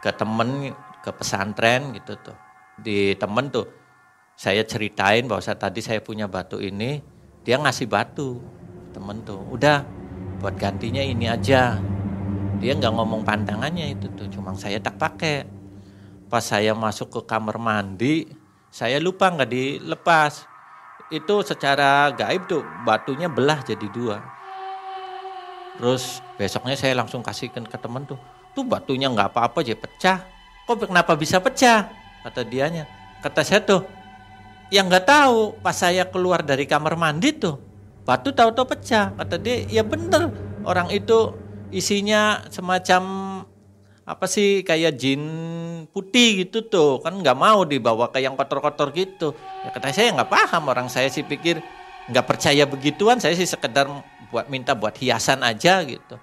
ke 0.00 0.08
temen, 0.16 0.72
ke 1.04 1.10
pesantren 1.12 1.92
gitu 1.92 2.16
tuh. 2.24 2.36
Di 2.80 3.12
temen 3.20 3.52
tuh 3.52 3.68
saya 4.32 4.64
ceritain 4.64 5.28
bahwa 5.28 5.44
saya, 5.44 5.60
tadi 5.60 5.84
saya 5.84 6.00
punya 6.00 6.24
batu 6.24 6.56
ini. 6.56 7.04
Dia 7.44 7.60
ngasih 7.60 7.84
batu 7.84 8.40
temen 8.96 9.20
tuh. 9.28 9.44
Udah 9.52 9.84
buat 10.40 10.56
gantinya 10.56 11.04
ini 11.04 11.28
aja. 11.28 11.76
Dia 12.56 12.72
nggak 12.72 12.94
ngomong 12.96 13.28
pantangannya 13.28 13.92
itu 13.92 14.08
tuh. 14.16 14.32
Cuma 14.32 14.56
saya 14.56 14.80
tak 14.80 14.96
pakai. 14.96 15.44
Pas 16.32 16.40
saya 16.40 16.72
masuk 16.72 17.12
ke 17.12 17.20
kamar 17.28 17.60
mandi, 17.60 18.24
saya 18.72 18.96
lupa 18.96 19.28
nggak 19.28 19.52
dilepas 19.52 20.51
itu 21.12 21.44
secara 21.44 22.08
gaib 22.16 22.48
tuh 22.48 22.64
batunya 22.88 23.28
belah 23.28 23.60
jadi 23.60 23.84
dua. 23.92 24.24
Terus 25.76 26.24
besoknya 26.40 26.76
saya 26.76 26.96
langsung 26.96 27.20
kasihkan 27.20 27.68
ke 27.68 27.76
temen 27.76 28.08
tuh, 28.08 28.16
tuh 28.56 28.64
batunya 28.64 29.12
nggak 29.12 29.36
apa-apa 29.36 29.60
aja 29.60 29.76
pecah. 29.76 30.18
Kok 30.64 30.88
kenapa 30.88 31.12
bisa 31.16 31.36
pecah? 31.36 31.92
Kata 32.24 32.48
dianya. 32.48 32.88
Kata 33.20 33.44
saya 33.44 33.60
tuh, 33.60 33.84
yang 34.72 34.88
nggak 34.88 35.04
tahu 35.04 35.60
pas 35.60 35.76
saya 35.76 36.08
keluar 36.08 36.40
dari 36.40 36.64
kamar 36.64 36.96
mandi 36.96 37.36
tuh, 37.36 37.60
batu 38.08 38.32
tahu-tahu 38.32 38.72
pecah. 38.72 39.12
Kata 39.12 39.36
dia, 39.36 39.68
ya 39.68 39.84
bener 39.84 40.32
orang 40.64 40.88
itu 40.88 41.36
isinya 41.72 42.44
semacam 42.48 43.02
apa 44.02 44.26
sih 44.26 44.66
kayak 44.66 44.98
jin 44.98 45.22
putih 45.94 46.46
gitu 46.46 46.66
tuh? 46.66 46.98
Kan 46.98 47.22
nggak 47.22 47.38
mau 47.38 47.62
dibawa 47.62 48.10
ke 48.10 48.18
yang 48.18 48.34
kotor-kotor 48.34 48.90
gitu. 48.90 49.34
Ya 49.62 49.70
kata 49.70 49.94
saya 49.94 50.10
nggak 50.14 50.30
paham. 50.30 50.62
Orang 50.66 50.88
saya 50.90 51.06
sih 51.06 51.22
pikir 51.22 51.62
nggak 52.10 52.26
percaya 52.26 52.66
begituan. 52.66 53.22
Saya 53.22 53.38
sih 53.38 53.46
sekedar 53.46 53.86
buat 54.34 54.50
minta 54.50 54.74
buat 54.74 54.94
hiasan 54.98 55.46
aja 55.46 55.86
gitu. 55.86 56.18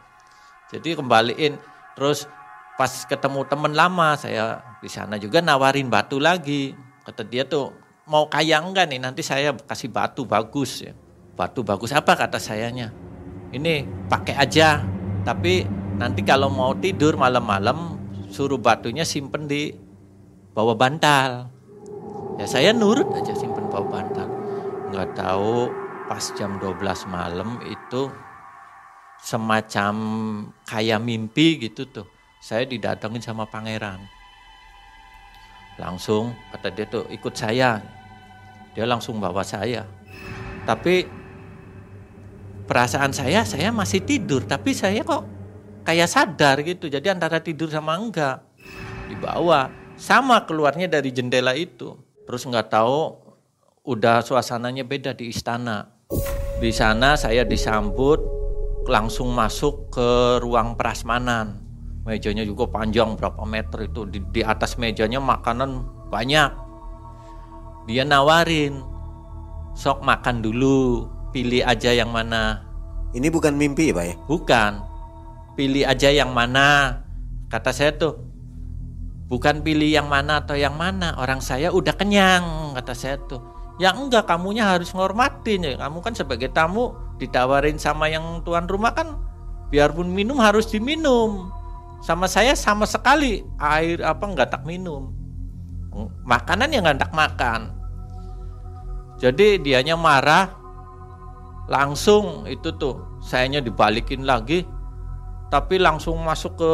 Jadi 0.76 1.00
kembaliin. 1.00 1.56
Terus 1.96 2.28
pas 2.76 2.92
ketemu 3.08 3.48
temen 3.48 3.76
lama 3.76 4.16
saya 4.16 4.64
di 4.84 4.92
sana 4.92 5.16
juga 5.16 5.40
nawarin 5.40 5.88
batu 5.88 6.20
lagi. 6.20 6.76
Kata 7.08 7.24
dia 7.24 7.48
tuh 7.48 7.72
mau 8.12 8.28
kaya 8.28 8.60
enggak 8.60 8.92
nih? 8.92 9.00
Nanti 9.00 9.24
saya 9.24 9.56
kasih 9.56 9.88
batu 9.88 10.28
bagus 10.28 10.84
ya. 10.84 10.92
Batu 11.40 11.64
bagus 11.64 11.96
apa? 11.96 12.20
kata 12.20 12.44
sayanya. 12.44 12.92
Ini 13.56 13.88
pakai 14.12 14.36
aja 14.36 14.84
tapi 15.24 15.64
nanti 16.00 16.24
kalau 16.24 16.48
mau 16.48 16.72
tidur 16.80 17.20
malam-malam 17.20 18.00
suruh 18.32 18.56
batunya 18.56 19.04
simpen 19.04 19.52
di 19.52 19.76
bawah 20.56 20.74
bantal. 20.74 21.52
Ya 22.40 22.48
saya 22.48 22.72
nurut 22.72 23.12
aja 23.12 23.36
simpen 23.36 23.68
bawah 23.68 23.92
bantal. 23.92 24.32
Nggak 24.96 25.20
tahu 25.20 25.68
pas 26.08 26.24
jam 26.40 26.56
12 26.56 26.80
malam 27.12 27.60
itu 27.68 28.08
semacam 29.20 29.94
kayak 30.64 31.04
mimpi 31.04 31.60
gitu 31.68 31.84
tuh. 31.92 32.08
Saya 32.40 32.64
didatengin 32.64 33.20
sama 33.20 33.44
pangeran. 33.44 34.00
Langsung 35.76 36.32
kata 36.56 36.72
dia 36.72 36.88
tuh 36.88 37.04
ikut 37.12 37.36
saya. 37.36 37.84
Dia 38.72 38.88
langsung 38.88 39.20
bawa 39.20 39.44
saya. 39.44 39.84
Tapi 40.64 41.04
perasaan 42.64 43.12
saya 43.12 43.44
saya 43.44 43.74
masih 43.74 44.06
tidur 44.06 44.46
tapi 44.46 44.78
saya 44.78 45.02
kok 45.02 45.39
kayak 45.90 46.06
sadar 46.06 46.62
gitu. 46.62 46.86
Jadi 46.86 47.10
antara 47.10 47.42
tidur 47.42 47.74
sama 47.74 47.98
enggak 47.98 48.46
di 49.10 49.18
bawah 49.18 49.74
sama 49.98 50.46
keluarnya 50.46 50.86
dari 50.86 51.10
jendela 51.10 51.58
itu. 51.58 51.98
Terus 52.30 52.46
nggak 52.46 52.70
tahu 52.70 53.18
udah 53.90 54.22
suasananya 54.22 54.86
beda 54.86 55.18
di 55.18 55.34
istana. 55.34 55.90
Di 56.62 56.70
sana 56.70 57.18
saya 57.18 57.42
disambut 57.42 58.22
langsung 58.86 59.34
masuk 59.34 59.90
ke 59.90 60.38
ruang 60.46 60.78
prasmanan. 60.78 61.66
Mejanya 62.06 62.46
juga 62.46 62.70
panjang 62.70 63.18
berapa 63.18 63.42
meter 63.50 63.90
itu. 63.90 64.06
Di, 64.06 64.22
di 64.30 64.42
atas 64.46 64.78
mejanya 64.78 65.18
makanan 65.18 65.90
banyak. 66.14 66.52
Dia 67.90 68.06
nawarin, 68.06 68.86
sok 69.74 70.06
makan 70.06 70.46
dulu, 70.46 71.10
pilih 71.34 71.66
aja 71.66 71.90
yang 71.90 72.14
mana. 72.14 72.62
Ini 73.18 73.34
bukan 73.34 73.58
mimpi 73.58 73.90
ya 73.90 73.98
Pak 73.98 74.06
ya? 74.06 74.16
Bukan, 74.30 74.72
pilih 75.60 75.84
aja 75.84 76.08
yang 76.08 76.32
mana. 76.32 77.04
Kata 77.52 77.76
saya 77.76 77.92
tuh, 77.92 78.16
bukan 79.28 79.60
pilih 79.60 79.92
yang 79.92 80.08
mana 80.08 80.40
atau 80.40 80.56
yang 80.56 80.80
mana. 80.80 81.20
Orang 81.20 81.44
saya 81.44 81.76
udah 81.76 81.92
kenyang, 82.00 82.72
kata 82.80 82.96
saya 82.96 83.20
tuh. 83.28 83.44
Ya 83.76 83.92
enggak, 83.92 84.24
kamunya 84.32 84.64
harus 84.64 84.96
ngormatin 84.96 85.68
ya. 85.68 85.76
Kamu 85.76 86.00
kan 86.00 86.16
sebagai 86.16 86.48
tamu 86.56 86.96
ditawarin 87.20 87.76
sama 87.76 88.08
yang 88.08 88.40
tuan 88.48 88.72
rumah 88.72 88.96
kan 88.96 89.20
biarpun 89.68 90.08
minum 90.08 90.40
harus 90.40 90.72
diminum. 90.72 91.52
Sama 92.00 92.32
saya 92.32 92.56
sama 92.56 92.88
sekali 92.88 93.44
air 93.60 94.00
apa 94.00 94.24
enggak 94.24 94.56
tak 94.56 94.64
minum. 94.64 95.12
Makanan 96.24 96.72
yang 96.72 96.88
enggak 96.88 97.12
tak 97.12 97.12
makan. 97.12 97.76
Jadi 99.20 99.60
dianya 99.60 100.00
marah 100.00 100.56
langsung 101.68 102.48
itu 102.48 102.72
tuh 102.80 103.20
sayanya 103.20 103.60
dibalikin 103.60 104.24
lagi 104.24 104.64
tapi 105.50 105.82
langsung 105.82 106.22
masuk 106.22 106.62
ke 106.62 106.74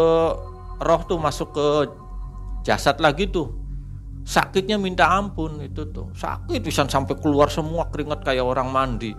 roh 0.84 1.02
tuh 1.08 1.16
masuk 1.16 1.56
ke 1.56 1.68
jasad 2.68 3.00
lagi 3.00 3.32
tuh. 3.32 3.52
Sakitnya 4.26 4.76
minta 4.76 5.08
ampun 5.16 5.64
itu 5.64 5.88
tuh. 5.96 6.12
Sakit 6.12 6.60
bisa 6.60 6.84
sampai 6.84 7.16
keluar 7.22 7.48
semua 7.48 7.88
keringat 7.88 8.26
kayak 8.26 8.44
orang 8.44 8.68
mandi. 8.68 9.16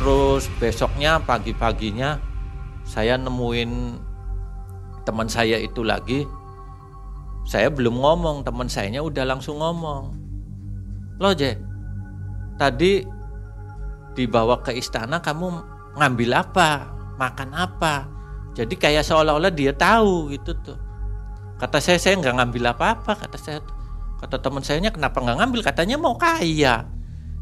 Terus 0.00 0.46
besoknya 0.62 1.18
pagi-paginya 1.20 2.22
saya 2.86 3.18
nemuin 3.18 3.98
teman 5.02 5.28
saya 5.28 5.58
itu 5.58 5.82
lagi. 5.82 6.24
Saya 7.46 7.70
belum 7.70 7.98
ngomong 7.98 8.46
teman 8.46 8.70
sayanya 8.70 9.02
udah 9.02 9.26
langsung 9.26 9.58
ngomong. 9.58 10.14
Loh 11.18 11.34
Je 11.34 11.58
tadi 12.56 13.04
dibawa 14.16 14.64
ke 14.64 14.72
istana 14.72 15.20
kamu 15.20 15.75
ngambil 15.96 16.30
apa, 16.36 16.92
makan 17.16 17.50
apa. 17.56 18.08
Jadi 18.56 18.76
kayak 18.76 19.04
seolah-olah 19.04 19.52
dia 19.52 19.72
tahu 19.76 20.32
gitu 20.32 20.56
tuh. 20.64 20.78
Kata 21.56 21.80
saya 21.80 21.96
saya 22.00 22.20
nggak 22.20 22.36
ngambil 22.40 22.76
apa-apa 22.76 23.12
kata 23.16 23.36
saya. 23.36 23.58
Kata 24.16 24.40
teman 24.40 24.64
sayanya 24.64 24.92
kenapa 24.92 25.20
nggak 25.20 25.36
ngambil? 25.44 25.60
Katanya 25.64 25.96
mau 26.00 26.16
kaya. 26.16 26.88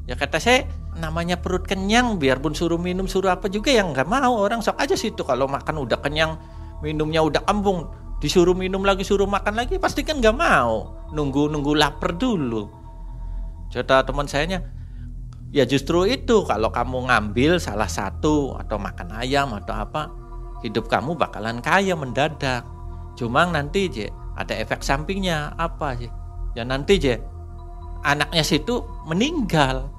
Ya 0.05 0.15
kata 0.19 0.43
saya 0.43 0.67
namanya 0.95 1.39
perut 1.39 1.67
kenyang 1.67 2.23
biarpun 2.23 2.55
suruh 2.55 2.79
minum 2.79 3.11
suruh 3.11 3.35
apa 3.35 3.51
juga 3.51 3.75
yang 3.75 3.91
nggak 3.91 4.07
mau 4.07 4.39
orang 4.39 4.63
sok 4.63 4.79
aja 4.79 4.95
situ 4.95 5.27
kalau 5.27 5.51
makan 5.51 5.83
udah 5.83 5.99
kenyang 5.99 6.39
minumnya 6.87 7.19
udah 7.19 7.43
kembung 7.43 7.91
disuruh 8.23 8.55
minum 8.55 8.87
lagi 8.87 9.03
suruh 9.03 9.27
makan 9.27 9.59
lagi 9.59 9.77
pasti 9.83 10.07
kan 10.07 10.23
nggak 10.23 10.37
mau 10.39 10.95
nunggu 11.11 11.51
nunggu 11.51 11.75
lapar 11.75 12.15
dulu 12.15 12.71
cerita 13.75 14.07
teman 14.07 14.31
sayanya 14.31 14.63
Ya 15.55 15.63
justru 15.63 16.03
itu 16.11 16.43
kalau 16.51 16.75
kamu 16.75 17.07
ngambil 17.07 17.63
salah 17.63 17.87
satu 17.87 18.59
atau 18.59 18.75
makan 18.75 19.15
ayam 19.15 19.55
atau 19.55 19.87
apa, 19.87 20.11
hidup 20.67 20.91
kamu 20.91 21.15
bakalan 21.15 21.63
kaya 21.63 21.95
mendadak. 21.95 22.67
Cuma 23.15 23.47
nanti 23.47 23.87
je 23.87 24.11
ada 24.35 24.51
efek 24.51 24.83
sampingnya 24.83 25.55
apa 25.55 25.95
sih? 25.95 26.11
Ya 26.59 26.67
nanti 26.67 26.99
je 26.99 27.23
anaknya 28.03 28.43
situ 28.43 28.83
meninggal. 29.07 29.95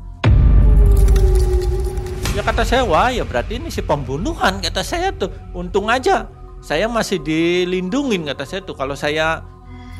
Ya 2.36 2.44
kata 2.44 2.68
saya 2.68 2.84
wah 2.84 3.08
ya 3.08 3.24
berarti 3.24 3.56
ini 3.56 3.72
si 3.72 3.80
pembunuhan 3.80 4.60
kata 4.60 4.84
saya 4.84 5.16
tuh. 5.16 5.32
Untung 5.56 5.88
aja 5.88 6.28
saya 6.60 6.92
masih 6.92 7.24
dilindungin 7.24 8.28
kata 8.28 8.44
saya 8.44 8.60
tuh. 8.60 8.76
Kalau 8.76 8.92
saya 8.92 9.40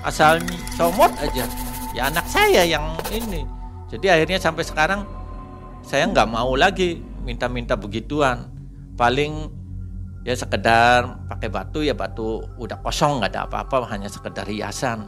asal 0.04 0.44
comot 0.76 1.16
aja 1.16 1.48
ya 1.96 2.12
anak 2.12 2.28
saya 2.28 2.68
yang 2.68 3.00
ini. 3.08 3.48
Jadi 3.88 4.12
akhirnya 4.12 4.36
sampai 4.44 4.68
sekarang 4.68 5.08
saya 5.86 6.10
nggak 6.10 6.30
mau 6.30 6.58
lagi 6.58 6.98
minta-minta 7.22 7.78
begituan. 7.78 8.50
Paling 8.98 9.54
ya 10.26 10.34
sekedar 10.34 11.30
pakai 11.30 11.54
batu 11.54 11.86
ya 11.86 11.94
batu 11.94 12.42
udah 12.58 12.82
kosong 12.82 13.22
nggak 13.22 13.38
ada 13.38 13.42
apa-apa 13.46 13.86
hanya 13.94 14.10
sekedar 14.10 14.50
hiasan. 14.50 15.06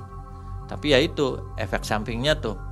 Tapi 0.70 0.94
ya 0.94 1.00
itu 1.02 1.42
efek 1.58 1.82
sampingnya 1.82 2.38
tuh 2.38 2.68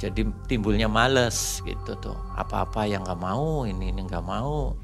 jadi 0.00 0.24
timbulnya 0.48 0.88
males 0.88 1.60
gitu 1.62 1.92
tuh. 2.00 2.16
Apa-apa 2.34 2.88
yang 2.88 3.04
nggak 3.06 3.20
mau 3.20 3.68
ini 3.68 3.92
ini 3.94 4.00
nggak 4.08 4.24
mau. 4.24 4.74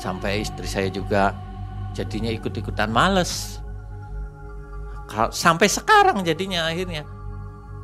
Sampai 0.00 0.46
istri 0.46 0.64
saya 0.64 0.88
juga 0.88 1.36
jadinya 1.92 2.30
ikut-ikutan 2.32 2.88
males. 2.88 3.58
Sampai 5.34 5.66
sekarang 5.66 6.22
jadinya 6.22 6.70
akhirnya. 6.70 7.02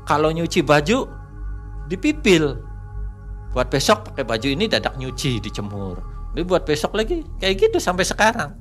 Kalau 0.06 0.30
nyuci 0.30 0.62
baju 0.62 1.10
dipipil. 1.86 2.58
Buat 3.56 3.72
besok 3.72 4.12
pakai 4.12 4.26
baju 4.26 4.48
ini 4.52 4.68
dadak 4.68 5.00
nyuci 5.00 5.40
dijemur. 5.40 5.96
Ini 6.36 6.44
buat 6.44 6.68
besok 6.68 6.92
lagi 6.92 7.24
kayak 7.40 7.56
gitu 7.56 7.78
sampai 7.80 8.04
sekarang. 8.04 8.52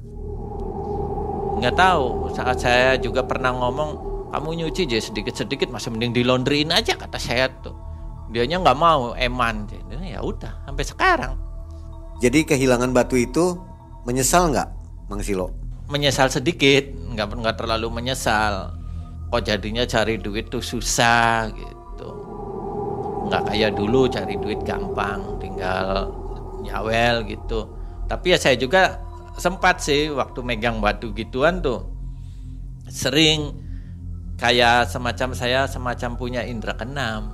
Nggak 1.59 1.75
tahu 1.75 2.31
saat 2.31 2.63
saya 2.63 2.95
juga 2.95 3.27
pernah 3.27 3.51
ngomong 3.51 4.15
kamu 4.31 4.63
nyuci 4.63 4.87
aja 4.87 5.11
sedikit-sedikit 5.11 5.67
masih 5.71 5.91
mending 5.91 6.15
di 6.15 6.21
laundryin 6.23 6.71
aja 6.71 6.95
kata 6.95 7.19
saya 7.19 7.51
tuh. 7.59 7.75
Dianya 8.31 8.63
nggak 8.63 8.79
mau 8.79 9.11
eman. 9.19 9.67
Ya 9.99 10.23
udah 10.23 10.63
sampai 10.63 10.85
sekarang. 10.87 11.33
Jadi 12.23 12.47
kehilangan 12.47 12.95
batu 12.95 13.19
itu 13.19 13.59
menyesal 14.07 14.55
nggak 14.55 14.69
Mang 15.11 15.19
Silo? 15.19 15.51
Menyesal 15.91 16.31
sedikit 16.31 16.87
nggak 16.87 17.35
nggak 17.35 17.55
terlalu 17.59 17.91
menyesal. 17.91 18.71
Kok 19.27 19.43
jadinya 19.43 19.83
cari 19.83 20.15
duit 20.15 20.47
tuh 20.47 20.63
susah 20.63 21.51
gitu 21.51 21.84
nggak 23.25 23.43
kayak 23.51 23.71
dulu 23.73 24.05
cari 24.09 24.35
duit 24.37 24.61
gampang 24.61 25.41
tinggal 25.41 26.13
nyawel 26.61 27.25
gitu 27.25 27.69
tapi 28.05 28.33
ya 28.33 28.37
saya 28.37 28.55
juga 28.57 29.01
sempat 29.35 29.81
sih 29.81 30.13
waktu 30.13 30.39
megang 30.45 30.79
batu 30.79 31.11
gituan 31.11 31.59
tuh 31.59 31.89
sering 32.87 33.51
kayak 34.37 34.87
semacam 34.87 35.33
saya 35.33 35.65
semacam 35.65 36.11
punya 36.15 36.41
indera 36.45 36.77
keenam 36.77 37.33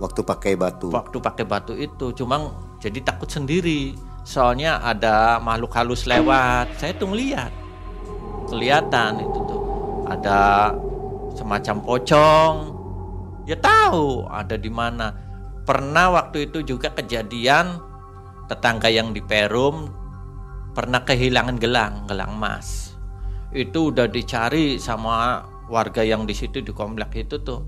waktu 0.00 0.20
pakai 0.24 0.52
batu 0.56 0.88
waktu 0.88 1.16
pakai 1.20 1.44
batu 1.44 1.76
itu 1.76 2.16
cuma 2.16 2.66
jadi 2.80 3.00
takut 3.02 3.28
sendiri. 3.28 3.96
Soalnya 4.26 4.82
ada 4.82 5.38
makhluk 5.38 5.72
halus 5.74 6.04
lewat, 6.04 6.76
saya 6.76 6.92
tuh 6.98 7.14
ngeliat, 7.14 7.50
kelihatan 8.50 9.22
itu 9.22 9.38
tuh 9.46 9.62
ada 10.10 10.74
semacam 11.38 11.76
pocong. 11.82 12.54
Ya 13.46 13.54
tahu 13.58 14.26
ada 14.26 14.58
di 14.58 14.70
mana. 14.70 15.14
Pernah 15.66 16.14
waktu 16.14 16.46
itu 16.46 16.62
juga 16.62 16.94
kejadian 16.94 17.82
tetangga 18.46 18.86
yang 18.86 19.10
di 19.10 19.18
Perum 19.18 19.90
pernah 20.70 21.02
kehilangan 21.02 21.58
gelang, 21.58 22.06
gelang 22.06 22.38
emas. 22.38 22.94
Itu 23.50 23.90
udah 23.90 24.06
dicari 24.06 24.78
sama 24.78 25.42
warga 25.66 26.06
yang 26.06 26.22
di 26.22 26.38
situ 26.38 26.62
di 26.62 26.70
komplek 26.70 27.26
itu 27.26 27.42
tuh 27.42 27.66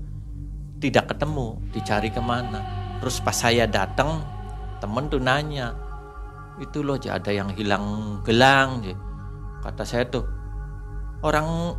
tidak 0.79 1.11
ketemu, 1.11 1.59
dicari 1.75 2.07
ke 2.07 2.23
mana. 2.23 2.63
Terus 3.03 3.19
pas 3.19 3.35
saya 3.35 3.67
datang, 3.67 4.23
temen 4.79 5.11
tuh 5.11 5.19
nanya, 5.19 5.75
itu 6.63 6.79
loh 6.79 6.95
ada 6.95 7.31
yang 7.35 7.51
hilang 7.51 8.19
gelang. 8.23 8.79
Kata 9.59 9.83
saya 9.83 10.07
tuh, 10.07 10.23
orang 11.19 11.75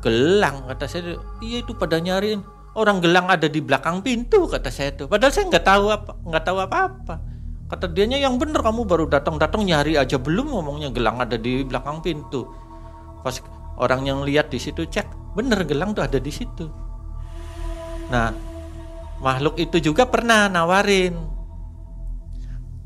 gelang 0.00 0.64
kata 0.64 0.88
saya 0.88 1.20
iya 1.44 1.60
itu 1.60 1.76
pada 1.76 2.00
nyariin 2.00 2.40
orang 2.78 3.02
gelang 3.02 3.26
ada 3.26 3.50
di 3.50 3.58
belakang 3.58 4.02
pintu 4.04 4.46
kata 4.46 4.70
saya 4.70 4.94
tuh. 4.94 5.10
Padahal 5.10 5.32
saya 5.34 5.46
nggak 5.50 5.66
tahu 5.66 5.84
apa 5.90 6.12
nggak 6.22 6.44
tahu 6.46 6.58
apa 6.62 6.76
apa 6.86 7.14
kata 7.70 7.86
dianya 7.94 8.18
yang 8.18 8.34
bener 8.34 8.58
kamu 8.62 8.82
baru 8.82 9.06
datang 9.10 9.38
datang 9.38 9.66
nyari 9.66 9.98
aja. 9.98 10.18
Belum 10.18 10.50
ngomongnya 10.50 10.90
gelang 10.94 11.18
ada 11.18 11.34
di 11.34 11.62
belakang 11.66 12.02
pintu. 12.02 12.46
Pas 13.22 13.38
orang 13.80 14.06
yang 14.06 14.20
lihat 14.22 14.50
di 14.50 14.58
situ 14.58 14.86
cek 14.86 15.34
bener 15.34 15.62
gelang 15.66 15.94
tuh 15.94 16.06
ada 16.06 16.18
di 16.18 16.30
situ. 16.30 16.66
Nah 18.10 18.30
makhluk 19.20 19.60
itu 19.60 19.78
juga 19.82 20.08
pernah 20.08 20.48
nawarin 20.48 21.30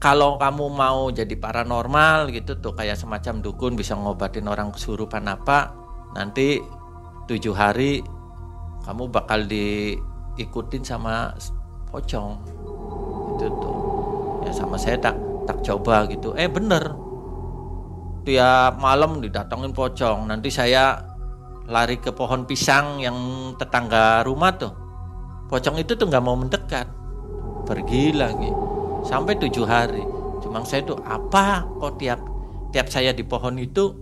kalau 0.03 0.37
kamu 0.37 0.69
mau 0.69 1.09
jadi 1.09 1.33
paranormal 1.33 2.29
gitu 2.35 2.61
tuh 2.61 2.77
kayak 2.77 3.01
semacam 3.01 3.41
dukun 3.41 3.73
bisa 3.73 3.97
ngobatin 3.97 4.45
orang 4.45 4.69
kesurupan 4.69 5.25
apa 5.31 5.73
nanti 6.13 6.61
tujuh 7.25 7.57
hari 7.57 8.05
kamu 8.85 9.09
bakal 9.09 9.41
diikutin 9.49 10.85
sama 10.85 11.33
pocong. 11.89 12.37
Itu 13.35 13.47
tuh. 13.49 13.77
Ya 14.45 14.53
sama 14.53 14.77
saya 14.77 15.01
tak 15.01 15.17
tak 15.49 15.65
coba 15.65 16.05
gitu. 16.13 16.37
Eh 16.37 16.47
bener. 16.47 16.93
Tiap 18.25 18.81
malam 18.81 19.25
didatangin 19.25 19.73
pocong. 19.73 20.29
Nanti 20.29 20.53
saya 20.53 21.01
lari 21.65 21.97
ke 21.97 22.13
pohon 22.13 22.45
pisang 22.45 23.01
yang 23.01 23.17
tetangga 23.57 24.21
rumah 24.25 24.53
tuh. 24.53 24.73
Pocong 25.49 25.81
itu 25.81 25.97
tuh 25.97 26.09
nggak 26.09 26.25
mau 26.25 26.37
mendekat. 26.37 26.89
Pergi 27.65 28.13
lagi. 28.13 28.53
Sampai 29.05 29.37
tujuh 29.41 29.65
hari. 29.65 30.05
Cuma 30.45 30.61
saya 30.65 30.85
tuh 30.85 31.01
apa 31.09 31.65
kok 31.81 31.97
tiap 31.97 32.21
tiap 32.69 32.93
saya 32.93 33.17
di 33.17 33.25
pohon 33.25 33.57
itu? 33.57 33.97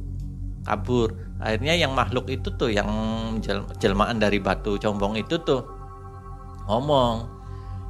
Kabur 0.63 1.32
akhirnya 1.43 1.75
yang 1.75 1.93
makhluk 1.93 2.31
itu 2.31 2.55
tuh 2.55 2.71
yang 2.71 2.89
jel 3.43 3.67
jelmaan 3.83 4.23
dari 4.23 4.39
batu 4.39 4.79
combong 4.79 5.19
itu 5.19 5.43
tuh 5.43 5.67
ngomong 6.71 7.27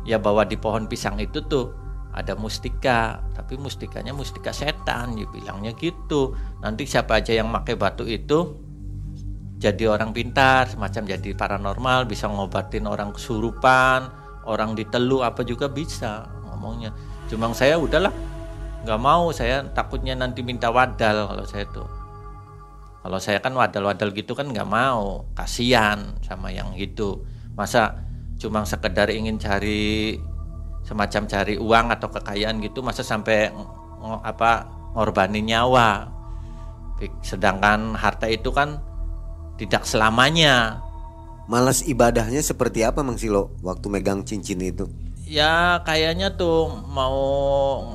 ya 0.09 0.17
bahwa 0.17 0.49
di 0.49 0.57
pohon 0.57 0.89
pisang 0.89 1.21
itu 1.21 1.45
tuh 1.45 1.77
ada 2.17 2.33
mustika 2.37 3.21
tapi 3.37 3.61
mustikanya 3.61 4.17
mustika 4.17 4.53
setan 4.53 5.17
ya 5.21 5.29
bilangnya 5.29 5.77
gitu. 5.77 6.33
Nanti 6.65 6.89
siapa 6.89 7.21
aja 7.21 7.37
yang 7.37 7.53
pakai 7.53 7.77
batu 7.77 8.09
itu 8.09 8.57
jadi 9.61 9.93
orang 9.93 10.17
pintar 10.17 10.73
semacam 10.73 11.07
jadi 11.07 11.31
paranormal 11.37 12.09
bisa 12.09 12.27
ngobatin 12.27 12.89
orang 12.89 13.15
kesurupan 13.15 14.11
orang 14.49 14.75
ditelu 14.75 15.21
apa 15.25 15.45
juga 15.45 15.69
bisa 15.69 16.25
ngomongnya. 16.49 16.93
Cuma 17.29 17.53
saya 17.53 17.77
udahlah 17.77 18.13
nggak 18.83 19.01
mau 19.01 19.31
saya 19.31 19.63
takutnya 19.77 20.17
nanti 20.19 20.43
minta 20.43 20.73
wadal 20.73 21.31
kalau 21.31 21.47
saya 21.47 21.63
tuh 21.71 22.02
kalau 23.03 23.19
saya 23.19 23.43
kan 23.43 23.53
wadal-wadal 23.53 24.15
gitu 24.15 24.33
kan 24.39 24.49
nggak 24.49 24.67
mau 24.67 25.27
kasihan 25.35 26.15
sama 26.23 26.55
yang 26.55 26.71
itu 26.79 27.19
masa 27.59 27.99
cuma 28.39 28.63
sekedar 28.63 29.11
ingin 29.11 29.37
cari 29.37 30.17
semacam 30.87 31.23
cari 31.27 31.55
uang 31.59 31.87
atau 31.95 32.09
kekayaan 32.11 32.63
gitu 32.63 32.83
masa 32.83 33.03
sampai 33.03 33.51
apa 34.23 34.67
ngorbanin 34.95 35.47
nyawa 35.47 36.11
sedangkan 37.23 37.99
harta 37.99 38.31
itu 38.31 38.55
kan 38.55 38.79
tidak 39.59 39.83
selamanya. 39.87 40.79
Malas 41.51 41.83
ibadahnya 41.83 42.39
seperti 42.39 42.87
apa 42.87 43.03
Mang 43.03 43.19
Silo 43.19 43.55
waktu 43.61 43.87
megang 43.91 44.23
cincin 44.23 44.63
itu? 44.63 44.87
Ya 45.27 45.83
kayaknya 45.83 46.39
tuh 46.39 46.71
mau 46.93 47.19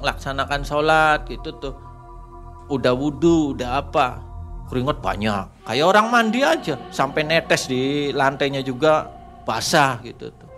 melaksanakan 0.04 0.68
sholat 0.68 1.24
gitu 1.32 1.56
tuh 1.60 1.76
udah 2.68 2.92
wudhu 2.92 3.56
udah 3.56 3.80
apa 3.80 4.27
keringat 4.68 5.00
banyak. 5.00 5.64
Kayak 5.64 5.86
orang 5.88 6.08
mandi 6.12 6.44
aja 6.44 6.76
sampai 6.92 7.24
netes 7.24 7.68
di 7.72 8.12
lantainya 8.12 8.60
juga 8.62 9.08
basah 9.48 10.00
gitu 10.04 10.32
tuh. 10.32 10.52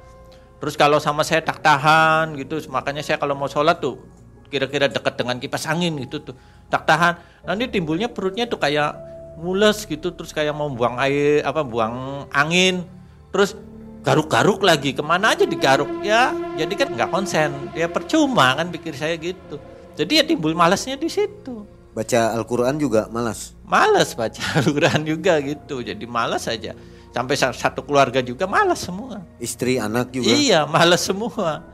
Terus 0.60 0.76
kalau 0.76 1.00
sama 1.00 1.24
saya 1.24 1.40
tak 1.40 1.64
tahan 1.64 2.36
gitu 2.36 2.60
makanya 2.68 3.00
saya 3.06 3.16
kalau 3.16 3.38
mau 3.38 3.48
sholat 3.48 3.80
tuh 3.80 4.02
kira-kira 4.50 4.90
dekat 4.90 5.16
dengan 5.16 5.38
kipas 5.38 5.70
angin 5.70 5.96
gitu 6.04 6.20
tuh 6.20 6.36
tak 6.68 6.84
tahan. 6.90 7.16
Nanti 7.46 7.70
timbulnya 7.70 8.12
perutnya 8.12 8.50
tuh 8.50 8.60
kayak 8.60 8.98
mules 9.40 9.88
gitu 9.88 10.12
terus 10.12 10.36
kayak 10.36 10.52
mau 10.52 10.68
buang 10.68 11.00
air 11.00 11.46
apa 11.46 11.64
buang 11.64 12.28
angin. 12.34 12.84
Terus 13.30 13.56
garuk-garuk 14.04 14.66
lagi 14.66 14.92
ke 14.92 15.06
mana 15.06 15.38
aja 15.38 15.46
digaruk 15.46 16.02
ya. 16.02 16.34
Jadi 16.58 16.74
kan 16.76 16.92
nggak 16.92 17.10
konsen 17.14 17.54
ya 17.78 17.88
percuma 17.88 18.58
kan 18.58 18.68
pikir 18.74 18.98
saya 18.98 19.16
gitu. 19.16 19.62
Jadi 19.96 20.12
ya 20.18 20.24
timbul 20.26 20.58
malasnya 20.58 21.00
di 21.00 21.08
situ 21.08 21.79
baca 21.96 22.36
Al-Quran 22.38 22.76
juga 22.78 23.08
malas 23.10 23.54
malas 23.66 24.14
baca 24.14 24.42
Al-Quran 24.62 25.02
juga 25.06 25.38
gitu 25.42 25.82
jadi 25.82 26.06
malas 26.06 26.46
aja 26.48 26.74
sampai 27.10 27.36
satu 27.36 27.82
keluarga 27.86 28.22
juga 28.22 28.46
malas 28.46 28.86
semua 28.86 29.26
istri 29.42 29.82
anak 29.82 30.14
juga 30.14 30.30
iya 30.30 30.66
malas 30.70 31.06
semua 31.06 31.66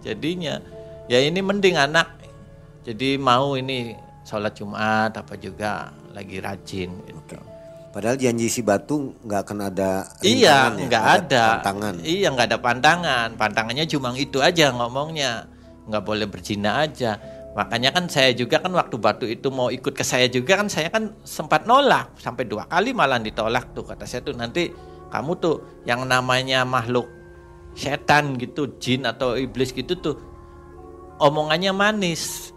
jadinya 0.00 0.60
ya 1.06 1.20
ini 1.20 1.40
mending 1.44 1.76
anak 1.76 2.18
jadi 2.88 3.20
mau 3.20 3.52
ini 3.52 3.92
sholat 4.24 4.56
Jumat 4.56 5.12
apa 5.12 5.36
juga 5.36 5.92
lagi 6.16 6.40
rajin 6.40 6.88
gitu. 7.04 7.36
Padahal 7.88 8.20
janji 8.20 8.48
si 8.52 8.60
batu 8.60 9.16
nggak 9.24 9.40
akan 9.48 9.58
ada 9.72 10.08
Iya, 10.20 10.72
nggak 10.72 11.04
ada, 11.04 11.20
ada. 11.20 11.44
pantangan. 11.60 11.94
Iya, 12.04 12.26
nggak 12.32 12.46
ada 12.52 12.58
pantangan. 12.60 13.28
Pantangannya 13.36 13.84
cuma 13.88 14.12
itu 14.16 14.40
aja 14.44 14.72
ngomongnya. 14.72 15.48
Nggak 15.88 16.04
boleh 16.04 16.26
berzina 16.28 16.84
aja. 16.84 17.16
Makanya 17.56 17.90
kan 17.90 18.06
saya 18.06 18.36
juga 18.36 18.60
kan 18.60 18.70
waktu 18.76 18.96
batu 19.00 19.24
itu 19.24 19.48
mau 19.48 19.72
ikut 19.72 19.96
ke 19.96 20.04
saya 20.04 20.28
juga 20.28 20.60
kan 20.60 20.68
saya 20.68 20.92
kan 20.92 21.16
sempat 21.24 21.64
nolak 21.64 22.14
sampai 22.20 22.44
dua 22.44 22.68
kali 22.68 22.92
malah 22.92 23.18
ditolak 23.18 23.72
tuh 23.72 23.82
kata 23.82 24.04
saya 24.04 24.22
tuh 24.22 24.36
nanti 24.36 24.70
kamu 25.08 25.32
tuh 25.40 25.56
yang 25.88 26.06
namanya 26.06 26.62
makhluk 26.62 27.08
setan 27.74 28.38
gitu 28.38 28.78
jin 28.78 29.08
atau 29.08 29.34
iblis 29.34 29.74
gitu 29.74 29.96
tuh 29.98 30.16
omongannya 31.18 31.74
manis 31.74 32.54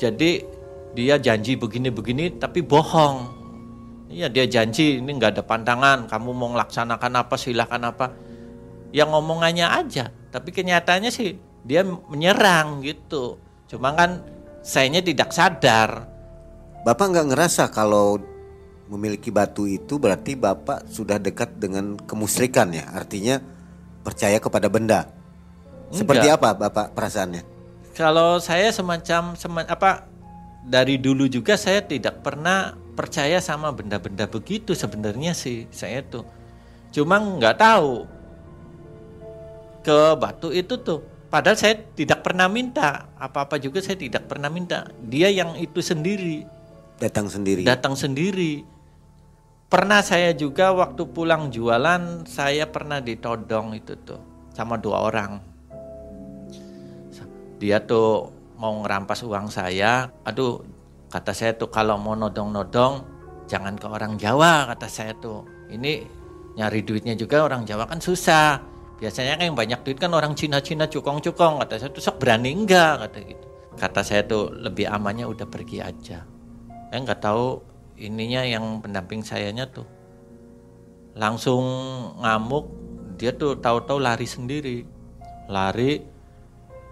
jadi 0.00 0.48
dia 0.96 1.20
janji 1.20 1.54
begini-begini 1.60 2.40
tapi 2.40 2.64
bohong. 2.64 3.38
Iya 4.10 4.26
dia 4.26 4.48
janji 4.48 4.98
ini 4.98 5.06
nggak 5.06 5.38
ada 5.38 5.42
pantangan, 5.46 6.10
kamu 6.10 6.34
mau 6.34 6.50
melaksanakan 6.50 7.12
apa 7.20 7.34
silahkan 7.38 7.82
apa. 7.84 8.10
Yang 8.90 9.08
ngomongannya 9.14 9.66
aja, 9.70 10.10
tapi 10.34 10.50
kenyataannya 10.50 11.12
sih 11.14 11.38
dia 11.62 11.86
menyerang 11.86 12.82
gitu. 12.82 13.38
Cuma 13.70 13.94
kan 13.94 14.26
sayanya 14.66 14.98
tidak 14.98 15.30
sadar. 15.30 16.10
Bapak 16.82 17.06
nggak 17.14 17.28
ngerasa 17.30 17.70
kalau 17.70 18.18
memiliki 18.90 19.30
batu 19.30 19.70
itu 19.70 20.02
berarti 20.02 20.34
Bapak 20.34 20.90
sudah 20.90 21.22
dekat 21.22 21.54
dengan 21.62 21.94
kemusrikan 21.94 22.74
ya? 22.74 22.90
Artinya 22.90 23.38
percaya 24.02 24.42
kepada 24.42 24.66
benda. 24.66 25.06
Seperti 25.94 26.26
Enggak. 26.26 26.42
apa 26.42 26.48
Bapak 26.66 26.86
perasaannya? 26.98 27.42
Kalau 27.94 28.42
saya 28.42 28.74
semacam, 28.74 29.38
semacam 29.38 29.70
apa 29.70 30.10
dari 30.66 30.98
dulu 30.98 31.30
juga 31.30 31.54
saya 31.54 31.86
tidak 31.86 32.26
pernah 32.26 32.74
percaya 32.98 33.40
sama 33.40 33.72
benda-benda 33.72 34.28
begitu 34.28 34.76
sebenarnya 34.76 35.32
sih 35.32 35.64
saya 35.72 36.04
tuh 36.04 36.26
cuma 36.92 37.16
nggak 37.16 37.56
tahu 37.56 38.04
ke 39.80 39.98
batu 40.20 40.52
itu 40.52 40.76
tuh 40.76 41.00
padahal 41.30 41.56
saya 41.56 41.78
tidak 41.94 42.26
pernah 42.26 42.50
minta 42.50 43.08
apa-apa 43.16 43.56
juga 43.62 43.78
saya 43.80 43.96
tidak 43.96 44.26
pernah 44.26 44.50
minta. 44.50 44.90
Dia 45.00 45.30
yang 45.30 45.56
itu 45.56 45.80
sendiri. 45.80 46.44
Datang 47.00 47.30
sendiri. 47.32 47.62
Datang 47.64 47.96
sendiri. 47.96 48.66
Pernah 49.70 50.02
saya 50.02 50.34
juga 50.34 50.74
waktu 50.74 51.06
pulang 51.14 51.54
jualan 51.54 52.26
saya 52.26 52.66
pernah 52.66 52.98
ditodong 52.98 53.78
itu 53.78 53.94
tuh 54.02 54.18
sama 54.50 54.74
dua 54.76 55.06
orang. 55.06 55.38
Dia 57.62 57.78
tuh 57.78 58.34
mau 58.58 58.82
ngerampas 58.82 59.22
uang 59.22 59.46
saya, 59.48 60.10
aduh 60.26 60.60
kata 61.08 61.32
saya 61.32 61.52
tuh 61.54 61.70
kalau 61.70 61.96
mau 62.02 62.18
nodong-nodong 62.18 63.04
jangan 63.46 63.78
ke 63.78 63.86
orang 63.86 64.18
Jawa 64.18 64.74
kata 64.74 64.90
saya 64.90 65.12
tuh. 65.14 65.46
Ini 65.70 66.02
nyari 66.58 66.82
duitnya 66.82 67.14
juga 67.14 67.46
orang 67.46 67.62
Jawa 67.62 67.86
kan 67.86 68.02
susah. 68.02 68.58
Biasanya 69.00 69.40
kan 69.40 69.44
yang 69.48 69.56
banyak 69.56 69.80
duit 69.80 69.96
kan 69.96 70.12
orang 70.12 70.36
Cina-Cina 70.36 70.84
cukong-cukong 70.84 71.64
kata 71.64 71.80
saya 71.80 71.90
tuh 71.90 72.04
sok 72.04 72.20
berani 72.20 72.52
enggak? 72.52 73.08
kata 73.08 73.18
gitu. 73.24 73.46
kata 73.80 74.00
saya 74.04 74.22
tuh 74.28 74.52
lebih 74.52 74.84
amannya 74.84 75.24
udah 75.24 75.48
pergi 75.48 75.80
aja. 75.80 76.20
Saya 76.92 76.98
nggak 77.00 77.20
tahu 77.24 77.64
ininya 77.96 78.44
yang 78.44 78.84
pendamping 78.84 79.24
sayanya 79.24 79.64
tuh. 79.72 79.88
Langsung 81.16 81.64
ngamuk 82.20 82.68
dia 83.16 83.32
tuh 83.32 83.56
tahu-tahu 83.56 83.96
lari 84.04 84.28
sendiri. 84.28 84.84
Lari 85.48 86.04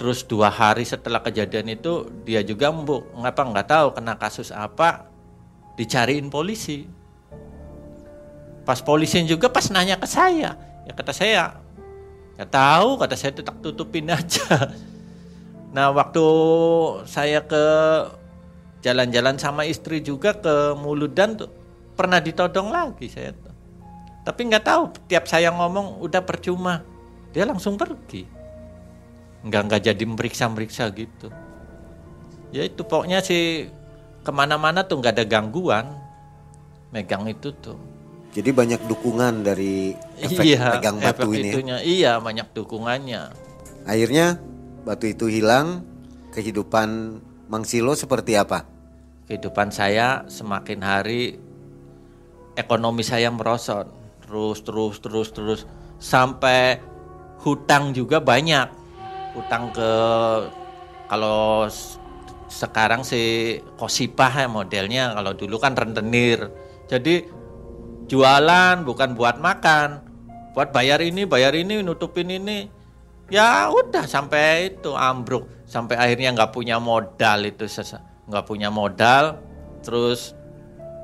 terus 0.01 0.25
dua 0.25 0.49
hari 0.49 0.89
setelah 0.89 1.21
kejadian 1.21 1.77
itu 1.77 2.09
dia 2.25 2.41
juga 2.41 2.73
ngapa 2.73 3.43
nggak 3.53 3.69
tahu 3.69 3.87
kena 3.93 4.17
kasus 4.17 4.49
apa 4.49 5.13
dicariin 5.77 6.33
polisi. 6.33 6.89
Pas 8.65 8.81
polisi 8.81 9.21
juga 9.29 9.53
pas 9.53 9.69
nanya 9.69 10.01
ke 10.01 10.09
saya 10.09 10.57
ya 10.89 10.93
kata 10.97 11.13
saya 11.13 11.68
nggak 12.39 12.55
tahu 12.55 13.03
kata 13.03 13.15
saya 13.19 13.35
itu 13.35 13.43
tak 13.43 13.59
tutupin 13.59 14.07
aja. 14.09 14.47
Nah 15.69 15.93
waktu 15.93 16.25
saya 17.05 17.45
ke 17.45 17.65
jalan-jalan 18.81 19.37
sama 19.37 19.69
istri 19.69 20.01
juga 20.01 20.33
ke 20.33 20.73
Muludan 20.81 21.37
tuh 21.37 21.53
pernah 21.93 22.23
ditodong 22.25 22.73
lagi 22.73 23.11
saya 23.13 23.37
tuh. 23.37 23.53
Tapi 24.25 24.41
nggak 24.49 24.65
tahu 24.65 24.83
tiap 25.09 25.29
saya 25.29 25.53
ngomong 25.53 26.01
udah 26.01 26.25
percuma 26.25 26.85
dia 27.37 27.45
langsung 27.45 27.77
pergi. 27.77 28.25
Nggak 29.45 29.63
nggak 29.69 29.83
jadi 29.93 30.05
meriksa 30.09 30.49
meriksa 30.49 30.89
gitu. 30.97 31.29
Ya 32.49 32.65
itu 32.65 32.81
pokoknya 32.81 33.21
sih 33.21 33.69
ke 34.25 34.31
mana-mana 34.33 34.89
tuh 34.89 35.05
nggak 35.05 35.21
ada 35.21 35.25
gangguan. 35.29 35.87
Megang 36.89 37.29
itu 37.29 37.53
tuh 37.53 37.77
jadi 38.29 38.51
banyak 38.53 38.85
dukungan 38.85 39.41
dari 39.41 39.97
efek 40.21 40.45
iya, 40.45 40.77
pegang 40.77 41.01
batu 41.01 41.33
efek 41.33 41.39
ini 41.41 41.49
ya? 41.49 41.53
itunya, 41.53 41.77
iya 41.81 42.13
banyak 42.21 42.49
dukungannya. 42.53 43.23
Akhirnya 43.89 44.37
batu 44.85 45.09
itu 45.09 45.27
hilang. 45.33 45.85
Kehidupan 46.29 47.19
Mang 47.49 47.65
Silo 47.65 47.97
seperti 47.97 48.37
apa? 48.37 48.63
Kehidupan 49.27 49.73
saya 49.73 50.29
semakin 50.29 50.81
hari 50.85 51.41
ekonomi 52.55 53.01
saya 53.03 53.33
merosot. 53.33 53.89
Terus 54.23 54.61
terus 54.63 54.97
terus 55.01 55.29
terus. 55.33 55.61
Sampai 55.99 56.79
hutang 57.43 57.97
juga 57.97 58.21
banyak. 58.21 58.69
Hutang 59.35 59.73
ke 59.73 59.93
kalau 61.09 61.67
sekarang 62.47 63.03
sih 63.03 63.59
kosipah 63.81 64.45
ya 64.45 64.47
modelnya. 64.47 65.17
Kalau 65.17 65.33
dulu 65.33 65.57
kan 65.59 65.75
rentenir. 65.75 66.53
Jadi 66.87 67.38
jualan 68.09 68.83
bukan 68.83 69.13
buat 69.15 69.37
makan. 69.39 70.03
Buat 70.57 70.75
bayar 70.75 70.99
ini 71.05 71.29
bayar 71.29 71.55
ini 71.55 71.85
nutupin 71.85 72.33
ini. 72.33 72.67
Ya 73.29 73.69
udah 73.69 74.09
sampai 74.09 74.75
itu 74.75 74.97
ambruk. 74.97 75.47
Sampai 75.69 76.01
akhirnya 76.01 76.33
nggak 76.33 76.51
punya 76.57 76.81
modal 76.81 77.45
itu 77.45 77.69
nggak 78.27 78.45
punya 78.49 78.73
modal. 78.73 79.39
Terus 79.85 80.33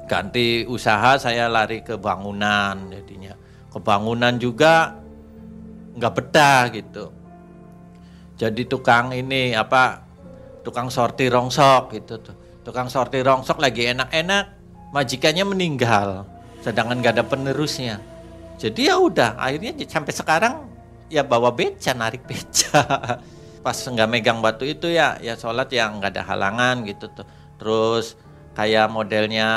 ganti 0.09 0.65
usaha 0.65 1.21
saya 1.21 1.47
lari 1.47 1.85
ke 1.85 2.01
bangunan 2.01 2.91
jadinya. 2.91 3.37
Ke 3.69 3.79
bangunan 3.79 4.35
juga 4.41 4.97
nggak 5.95 6.15
betah 6.17 6.63
gitu. 6.73 7.05
Jadi 8.35 8.67
tukang 8.67 9.15
ini 9.15 9.55
apa 9.55 10.03
tukang 10.67 10.91
sortir 10.91 11.31
rongsok 11.31 11.95
gitu 11.95 12.19
tuh. 12.19 12.37
Tukang 12.65 12.89
sortir 12.89 13.23
rongsok 13.23 13.61
lagi 13.61 13.93
enak-enak 13.93 14.45
majikannya 14.91 15.45
meninggal 15.45 16.34
sedangkan 16.65 17.05
nggak 17.05 17.21
ada 17.21 17.25
penerusnya. 17.29 18.01
Jadi 18.57 18.89
ya 18.89 18.97
udah 18.97 19.37
akhirnya 19.37 19.77
sampai 19.85 20.12
sekarang 20.17 20.55
ya 21.12 21.21
bawa 21.21 21.53
beca 21.53 21.93
narik 21.93 22.25
beca. 22.31 23.21
Pas 23.61 23.77
nggak 23.77 24.09
megang 24.09 24.41
batu 24.41 24.65
itu 24.65 24.89
ya 24.89 25.21
ya 25.21 25.37
sholat 25.37 25.69
yang 25.69 26.01
nggak 26.01 26.17
ada 26.17 26.23
halangan 26.25 26.89
gitu 26.89 27.12
tuh. 27.12 27.29
Terus 27.61 28.17
kayak 28.57 28.89
modelnya 28.89 29.49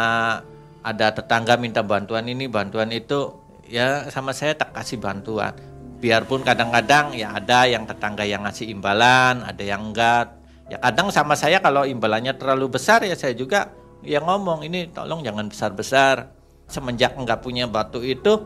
ada 0.84 1.08
tetangga 1.16 1.55
minta 1.55 1.80
bantuan 1.84 2.28
ini 2.28 2.51
bantuan 2.51 2.91
itu 2.91 3.36
ya 3.68 4.12
sama 4.12 4.36
saya 4.36 4.60
tak 4.60 4.76
kasih 4.76 4.99
bantuan. 4.99 5.55
Biarpun 5.97 6.45
kadang-kadang 6.45 7.16
ya 7.18 7.34
ada 7.34 7.66
yang 7.66 7.88
tetangga 7.88 8.28
yang 8.28 8.43
ngasih 8.43 8.68
imbalan 8.68 9.47
ada 9.47 9.64
yang 9.64 9.91
enggak. 9.91 10.36
Ya 10.68 10.84
kadang 10.84 11.08
sama 11.16 11.39
saya 11.39 11.64
kalau 11.64 11.88
imbalannya 11.88 12.36
terlalu 12.36 12.76
besar 12.76 12.99
ya 13.08 13.16
saya 13.16 13.32
juga 13.32 13.72
ya 14.03 14.20
ngomong 14.20 14.68
ini 14.68 14.91
tolong 14.91 15.24
jangan 15.24 15.47
besar-besar 15.47 16.36
semenjak 16.68 17.15
nggak 17.15 17.39
punya 17.41 17.65
batu 17.65 18.03
itu 18.03 18.43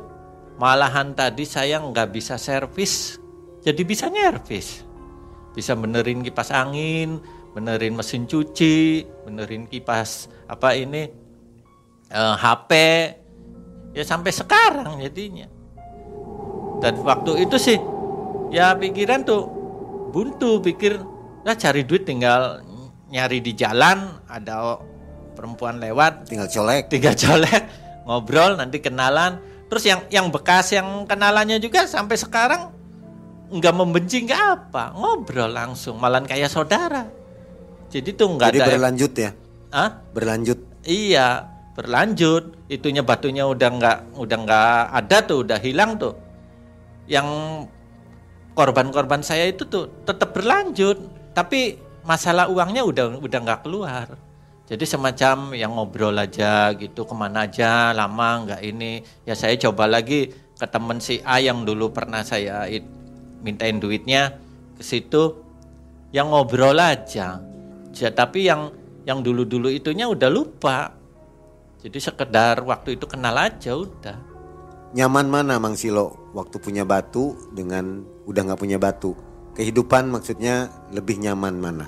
malahan 0.62 1.18
tadi 1.18 1.44
saya 1.44 1.82
nggak 1.82 2.14
bisa 2.14 2.38
servis. 2.38 3.18
Jadi 3.62 3.82
bisa 3.86 4.10
nyervis. 4.10 4.86
Bisa 5.52 5.76
benerin 5.76 6.22
kipas 6.22 6.54
angin 6.54 7.20
benerin 7.52 8.00
mesin 8.00 8.24
cuci 8.24 9.04
benerin 9.28 9.68
kipas 9.68 10.32
apa 10.48 10.72
ini 10.72 11.12
eh, 12.08 12.36
HP 12.40 12.72
ya 13.92 14.04
sampai 14.06 14.32
sekarang 14.32 15.02
jadinya. 15.02 15.50
Dan 16.82 17.04
waktu 17.04 17.46
itu 17.46 17.58
sih 17.60 17.78
ya 18.50 18.74
pikiran 18.78 19.28
tuh 19.28 19.44
buntu 20.16 20.64
pikir 20.64 20.98
lah 21.44 21.58
cari 21.58 21.84
duit 21.84 22.08
tinggal 22.08 22.64
nyari 23.12 23.44
di 23.44 23.52
jalan 23.52 24.24
ada 24.32 24.80
perempuan 25.36 25.84
lewat. 25.84 26.32
Tinggal 26.32 26.48
colek. 26.48 26.88
Tiga 26.88 27.12
colek 27.12 27.91
ngobrol 28.08 28.58
nanti 28.58 28.82
kenalan 28.82 29.40
terus 29.70 29.88
yang 29.88 30.04
yang 30.12 30.28
bekas 30.34 30.74
yang 30.76 31.08
kenalannya 31.08 31.62
juga 31.62 31.88
sampai 31.88 32.18
sekarang 32.20 32.74
nggak 33.52 33.76
membenci 33.76 34.24
nggak 34.28 34.44
apa 34.58 34.96
ngobrol 34.96 35.52
langsung 35.52 36.00
malah 36.00 36.24
kayak 36.24 36.52
saudara 36.52 37.08
jadi 37.92 38.10
tuh 38.16 38.36
nggak 38.36 38.50
ada 38.56 38.68
berlanjut 38.68 39.14
ya 39.16 39.32
Hah? 39.72 39.90
berlanjut 40.12 40.72
Iya, 40.82 41.46
berlanjut. 41.78 42.58
Itunya 42.66 43.06
batunya 43.06 43.46
udah 43.46 43.70
nggak 43.70 43.98
udah 44.18 44.38
nggak 44.46 44.82
ada 44.98 45.18
tuh, 45.22 45.46
udah 45.46 45.60
hilang 45.62 46.02
tuh. 46.02 46.18
Yang 47.06 47.28
korban-korban 48.58 49.22
saya 49.22 49.46
itu 49.50 49.66
tuh 49.70 49.90
tetap 50.06 50.34
berlanjut, 50.34 50.98
tapi 51.38 51.78
masalah 52.02 52.50
uangnya 52.50 52.82
udah 52.82 53.06
udah 53.22 53.40
nggak 53.46 53.62
keluar. 53.66 54.10
Jadi 54.72 54.88
semacam 54.88 55.52
yang 55.52 55.76
ngobrol 55.76 56.16
aja 56.16 56.72
gitu, 56.80 57.04
ke 57.04 57.12
mana 57.12 57.44
aja, 57.44 57.92
lama 57.92 58.48
nggak 58.48 58.62
ini. 58.64 59.04
Ya 59.28 59.36
saya 59.36 59.60
coba 59.60 59.84
lagi 59.84 60.32
ke 60.32 60.64
temen 60.64 61.04
si 61.04 61.20
A 61.28 61.44
yang 61.44 61.68
dulu 61.68 61.92
pernah 61.92 62.24
saya 62.24 62.64
mintain 63.44 63.84
duitnya 63.84 64.40
ke 64.80 64.84
situ, 64.84 65.36
yang 66.16 66.32
ngobrol 66.32 66.80
aja. 66.80 67.44
Ja- 67.92 68.16
tapi 68.16 68.48
yang 68.48 68.72
yang 69.04 69.20
dulu-dulu 69.20 69.68
itunya 69.68 70.08
udah 70.08 70.32
lupa. 70.32 70.96
Jadi 71.84 72.00
sekedar 72.00 72.64
waktu 72.64 72.96
itu 72.96 73.12
kenal 73.12 73.36
aja 73.36 73.76
udah. 73.76 74.18
nyaman 74.92 75.28
mana 75.32 75.56
Mang 75.56 75.80
Silo 75.80 76.32
waktu 76.36 76.60
punya 76.60 76.84
batu 76.84 77.36
dengan 77.56 78.04
udah 78.28 78.44
nggak 78.44 78.60
punya 78.60 78.76
batu 78.76 79.16
kehidupan 79.56 80.12
maksudnya 80.12 80.68
lebih 80.92 81.16
nyaman 81.16 81.56
mana 81.64 81.88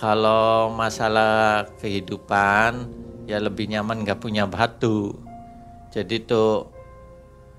Kalau 0.00 0.72
masalah 0.72 1.68
kehidupan 1.76 2.88
ya 3.28 3.36
lebih 3.36 3.68
nyaman 3.68 4.00
nggak 4.00 4.16
punya 4.16 4.48
batu. 4.48 5.12
Jadi 5.92 6.24
tuh 6.24 6.72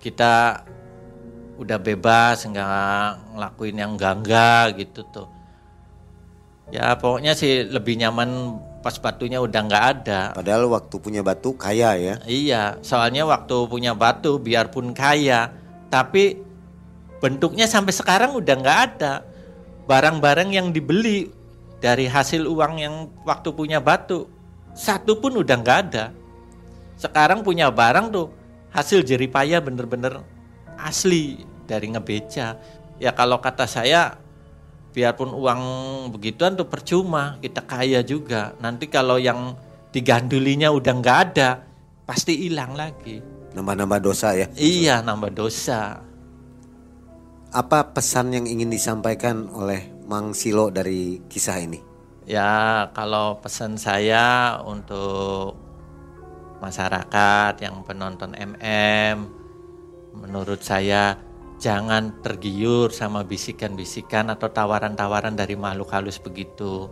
kita 0.02 0.66
udah 1.62 1.78
bebas 1.78 2.42
nggak 2.42 3.38
ngelakuin 3.38 3.78
yang 3.78 3.94
enggak 3.94 4.74
gitu 4.74 5.06
tuh. 5.14 5.30
Ya 6.74 6.98
pokoknya 6.98 7.38
sih 7.38 7.70
lebih 7.70 8.02
nyaman 8.02 8.58
pas 8.82 8.98
batunya 8.98 9.38
udah 9.38 9.62
nggak 9.62 9.86
ada. 10.02 10.34
padahal 10.34 10.66
waktu 10.66 10.98
punya 10.98 11.22
batu 11.22 11.54
kaya 11.54 11.94
ya 11.94 12.16
Iya, 12.26 12.82
soalnya 12.82 13.30
waktu 13.30 13.70
punya 13.70 13.94
batu 13.94 14.42
biarpun 14.42 14.98
kaya, 14.98 15.54
tapi 15.94 16.42
bentuknya 17.22 17.70
sampai 17.70 17.94
sekarang 17.94 18.34
udah 18.34 18.56
nggak 18.58 18.80
ada. 18.90 19.22
Barang-barang 19.86 20.50
yang 20.50 20.74
dibeli 20.74 21.30
dari 21.82 22.06
hasil 22.06 22.46
uang 22.46 22.74
yang 22.78 22.96
waktu 23.26 23.50
punya 23.52 23.82
batu, 23.82 24.30
satu 24.72 25.18
pun 25.18 25.42
udah 25.42 25.58
nggak 25.58 25.80
ada. 25.90 26.14
Sekarang 26.96 27.42
punya 27.42 27.74
barang 27.74 28.14
tuh 28.14 28.30
hasil 28.70 29.02
jeripaya 29.02 29.58
bener-bener 29.58 30.22
asli 30.78 31.42
dari 31.66 31.90
ngebeca. 31.90 32.62
Ya 33.02 33.12
kalau 33.18 33.42
kata 33.42 33.66
saya, 33.66 34.22
biarpun 34.94 35.34
uang 35.34 35.62
begituan 36.14 36.54
tuh 36.54 36.70
percuma, 36.70 37.42
kita 37.42 37.66
kaya 37.66 38.06
juga. 38.06 38.54
Nanti 38.62 38.86
kalau 38.86 39.18
yang 39.18 39.58
digandulinya 39.90 40.70
udah 40.70 40.94
nggak 41.02 41.20
ada, 41.34 41.66
pasti 42.06 42.48
hilang 42.48 42.78
lagi. 42.78 43.20
nambah-nambah 43.52 44.00
dosa 44.00 44.32
ya 44.32 44.48
Iya, 44.56 45.04
nambah 45.04 45.36
dosa. 45.36 46.00
apa 47.52 47.92
pesan 47.92 48.32
yang 48.32 48.48
ingin 48.48 48.72
disampaikan 48.72 49.52
oleh 49.52 49.91
Mang 50.08 50.34
Silo 50.38 50.74
dari 50.74 51.22
kisah 51.30 51.60
ini 51.62 51.92
Ya, 52.32 52.88
kalau 52.94 53.42
pesan 53.42 53.82
saya 53.82 54.62
untuk 54.62 55.58
masyarakat 56.62 57.58
yang 57.66 57.82
penonton 57.82 58.38
MM, 58.38 59.26
menurut 60.14 60.62
saya 60.62 61.18
jangan 61.58 62.22
tergiur 62.22 62.94
sama 62.94 63.26
bisikan-bisikan 63.26 64.30
atau 64.30 64.54
tawaran-tawaran 64.54 65.34
dari 65.34 65.58
makhluk 65.58 65.90
halus 65.92 66.22
begitu. 66.22 66.90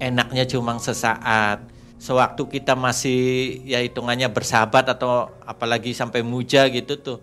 enaknya 0.00 0.48
cuma 0.48 0.80
sesaat. 0.80 1.68
Sewaktu 2.00 2.48
kita 2.48 2.72
masih 2.72 3.60
ya 3.68 3.84
hitungannya 3.84 4.32
bersahabat 4.32 4.96
atau 4.96 5.28
apalagi 5.44 5.92
sampai 5.92 6.24
muja 6.24 6.64
gitu 6.72 6.96
tuh. 6.96 7.18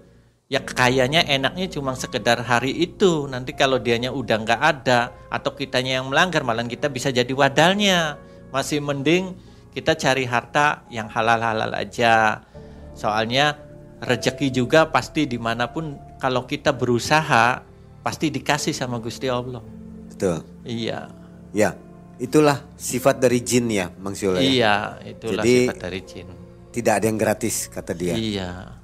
Ya 0.48 0.64
kayaknya 0.64 1.28
enaknya 1.28 1.68
cuma 1.68 1.92
sekedar 2.00 2.40
hari 2.40 2.72
itu. 2.72 3.28
Nanti 3.28 3.52
kalau 3.52 3.84
dianya 3.84 4.16
udah 4.16 4.48
nggak 4.48 4.62
ada 4.64 5.12
atau 5.28 5.52
kitanya 5.52 6.00
yang 6.00 6.08
melanggar 6.08 6.48
malah 6.48 6.64
kita 6.64 6.88
bisa 6.88 7.12
jadi 7.12 7.30
wadalnya. 7.36 8.16
Masih 8.56 8.80
mending 8.80 9.36
kita 9.76 10.00
cari 10.00 10.24
harta 10.24 10.88
yang 10.88 11.12
halal-halal 11.12 11.76
aja. 11.76 12.48
Soalnya 12.96 13.60
rezeki 14.00 14.48
juga 14.56 14.88
pasti 14.88 15.28
di 15.28 15.36
mana 15.36 15.68
pun 15.68 16.00
kalau 16.16 16.48
kita 16.48 16.72
berusaha 16.72 17.60
pasti 18.00 18.32
dikasih 18.32 18.72
sama 18.72 19.04
Gusti 19.04 19.28
Allah. 19.28 19.60
Betul. 20.08 20.48
Iya. 20.64 21.12
Ya, 21.52 21.76
itulah 22.24 22.64
sifat 22.80 23.20
dari 23.20 23.44
jin 23.44 23.68
ya, 23.68 23.92
Mang 24.00 24.16
Siola. 24.16 24.40
ya? 24.40 24.48
Iya, 24.48 24.76
itulah 25.12 25.44
Jadi- 25.44 25.68
sifat 25.68 25.78
dari 25.84 26.02
jin. 26.08 26.28
Tidak 26.72 26.94
ada 26.94 27.06
yang 27.10 27.20
gratis 27.20 27.68
kata 27.68 27.92
dia. 27.92 28.16
Iya. 28.16 28.77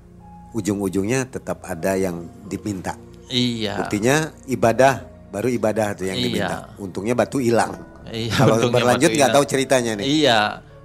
Ujung-ujungnya 0.54 1.26
tetap 1.28 1.66
ada 1.66 1.98
yang 1.98 2.30
diminta. 2.46 2.94
Iya. 3.28 3.82
Buktinya 3.82 4.30
ibadah 4.46 5.02
baru 5.34 5.50
ibadah 5.50 5.98
tuh 5.98 6.06
yang 6.06 6.18
Iya. 6.18 6.26
diminta. 6.30 6.58
Untungnya 6.78 7.18
batu 7.18 7.42
hilang. 7.42 7.74
Iya, 8.14 8.36
Kalau 8.38 8.70
berlanjut 8.70 9.10
nggak 9.10 9.34
tahu 9.34 9.46
ceritanya 9.50 9.98
nih. 9.98 10.06
Iya. 10.06 10.40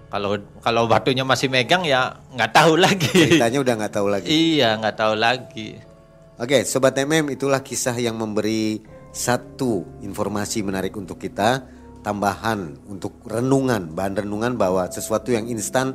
Kalau 0.08 0.40
kalau 0.64 0.88
batunya 0.88 1.20
masih 1.20 1.52
megang 1.52 1.84
ya 1.84 2.16
nggak 2.32 2.52
tahu 2.56 2.80
lagi. 2.80 3.12
Ceritanya 3.12 3.58
udah 3.60 3.74
nggak 3.76 3.92
tahu 3.92 4.06
lagi. 4.08 4.26
iya, 4.32 4.72
nggak 4.80 4.96
tahu 4.96 5.14
lagi. 5.20 5.68
Oke, 6.40 6.64
sobat 6.64 6.96
MM 6.96 7.28
itulah 7.28 7.60
kisah 7.60 7.92
yang 8.00 8.16
memberi 8.16 8.80
satu 9.12 9.84
informasi 10.00 10.64
menarik 10.64 10.96
untuk 10.96 11.20
kita, 11.20 11.66
tambahan 12.00 12.78
untuk 12.88 13.20
renungan, 13.28 13.92
bahan 13.92 14.24
renungan 14.24 14.56
bahwa 14.56 14.88
sesuatu 14.88 15.28
yang 15.28 15.44
instan 15.50 15.92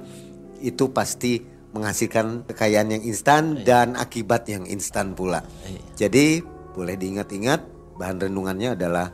itu 0.61 0.91
pasti 0.93 1.41
menghasilkan 1.74 2.45
kekayaan 2.47 2.93
yang 2.93 3.03
instan 3.03 3.65
dan 3.65 3.97
akibat 3.97 4.45
yang 4.45 4.63
instan 4.69 5.17
pula. 5.17 5.41
Iya. 5.65 5.82
Jadi 6.07 6.45
boleh 6.74 6.95
diingat-ingat 6.97 7.61
bahan 7.97 8.30
renungannya 8.30 8.78
adalah 8.78 9.09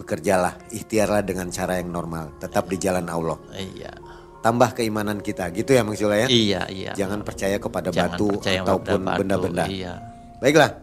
bekerjalah, 0.00 0.56
ikhtiarlah 0.72 1.20
dengan 1.20 1.52
cara 1.52 1.76
yang 1.76 1.92
normal, 1.92 2.36
tetap 2.40 2.68
di 2.68 2.76
jalan 2.80 3.04
Allah. 3.08 3.36
Iya. 3.52 3.92
Tambah 4.40 4.72
keimanan 4.72 5.20
kita, 5.20 5.52
gitu 5.52 5.76
ya 5.76 5.84
Mang 5.84 5.96
Sula 5.96 6.24
ya. 6.24 6.28
Iya, 6.32 6.64
iya. 6.72 6.92
Jangan 6.96 7.20
percaya 7.20 7.60
kepada 7.60 7.92
Jangan 7.92 8.16
batu 8.16 8.28
percaya 8.40 8.64
ataupun 8.64 9.00
benda-benda. 9.04 9.64
Iya. 9.68 10.00
Baiklah, 10.40 10.80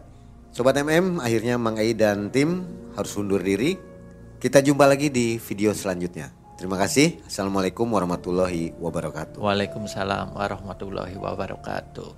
Sobat 0.54 0.78
MM, 0.78 1.18
akhirnya 1.18 1.58
Mang 1.58 1.74
Ai 1.74 1.98
dan 1.98 2.30
tim 2.30 2.62
harus 2.94 3.10
undur 3.18 3.42
diri. 3.42 3.74
Kita 4.38 4.62
jumpa 4.62 4.86
lagi 4.86 5.10
di 5.10 5.42
video 5.42 5.74
selanjutnya. 5.74 6.37
Terima 6.58 6.74
kasih. 6.74 7.22
Assalamualaikum 7.22 7.86
warahmatullahi 7.86 8.74
wabarakatuh. 8.82 9.38
Waalaikumsalam 9.38 10.34
warahmatullahi 10.34 11.14
wabarakatuh. 11.14 12.10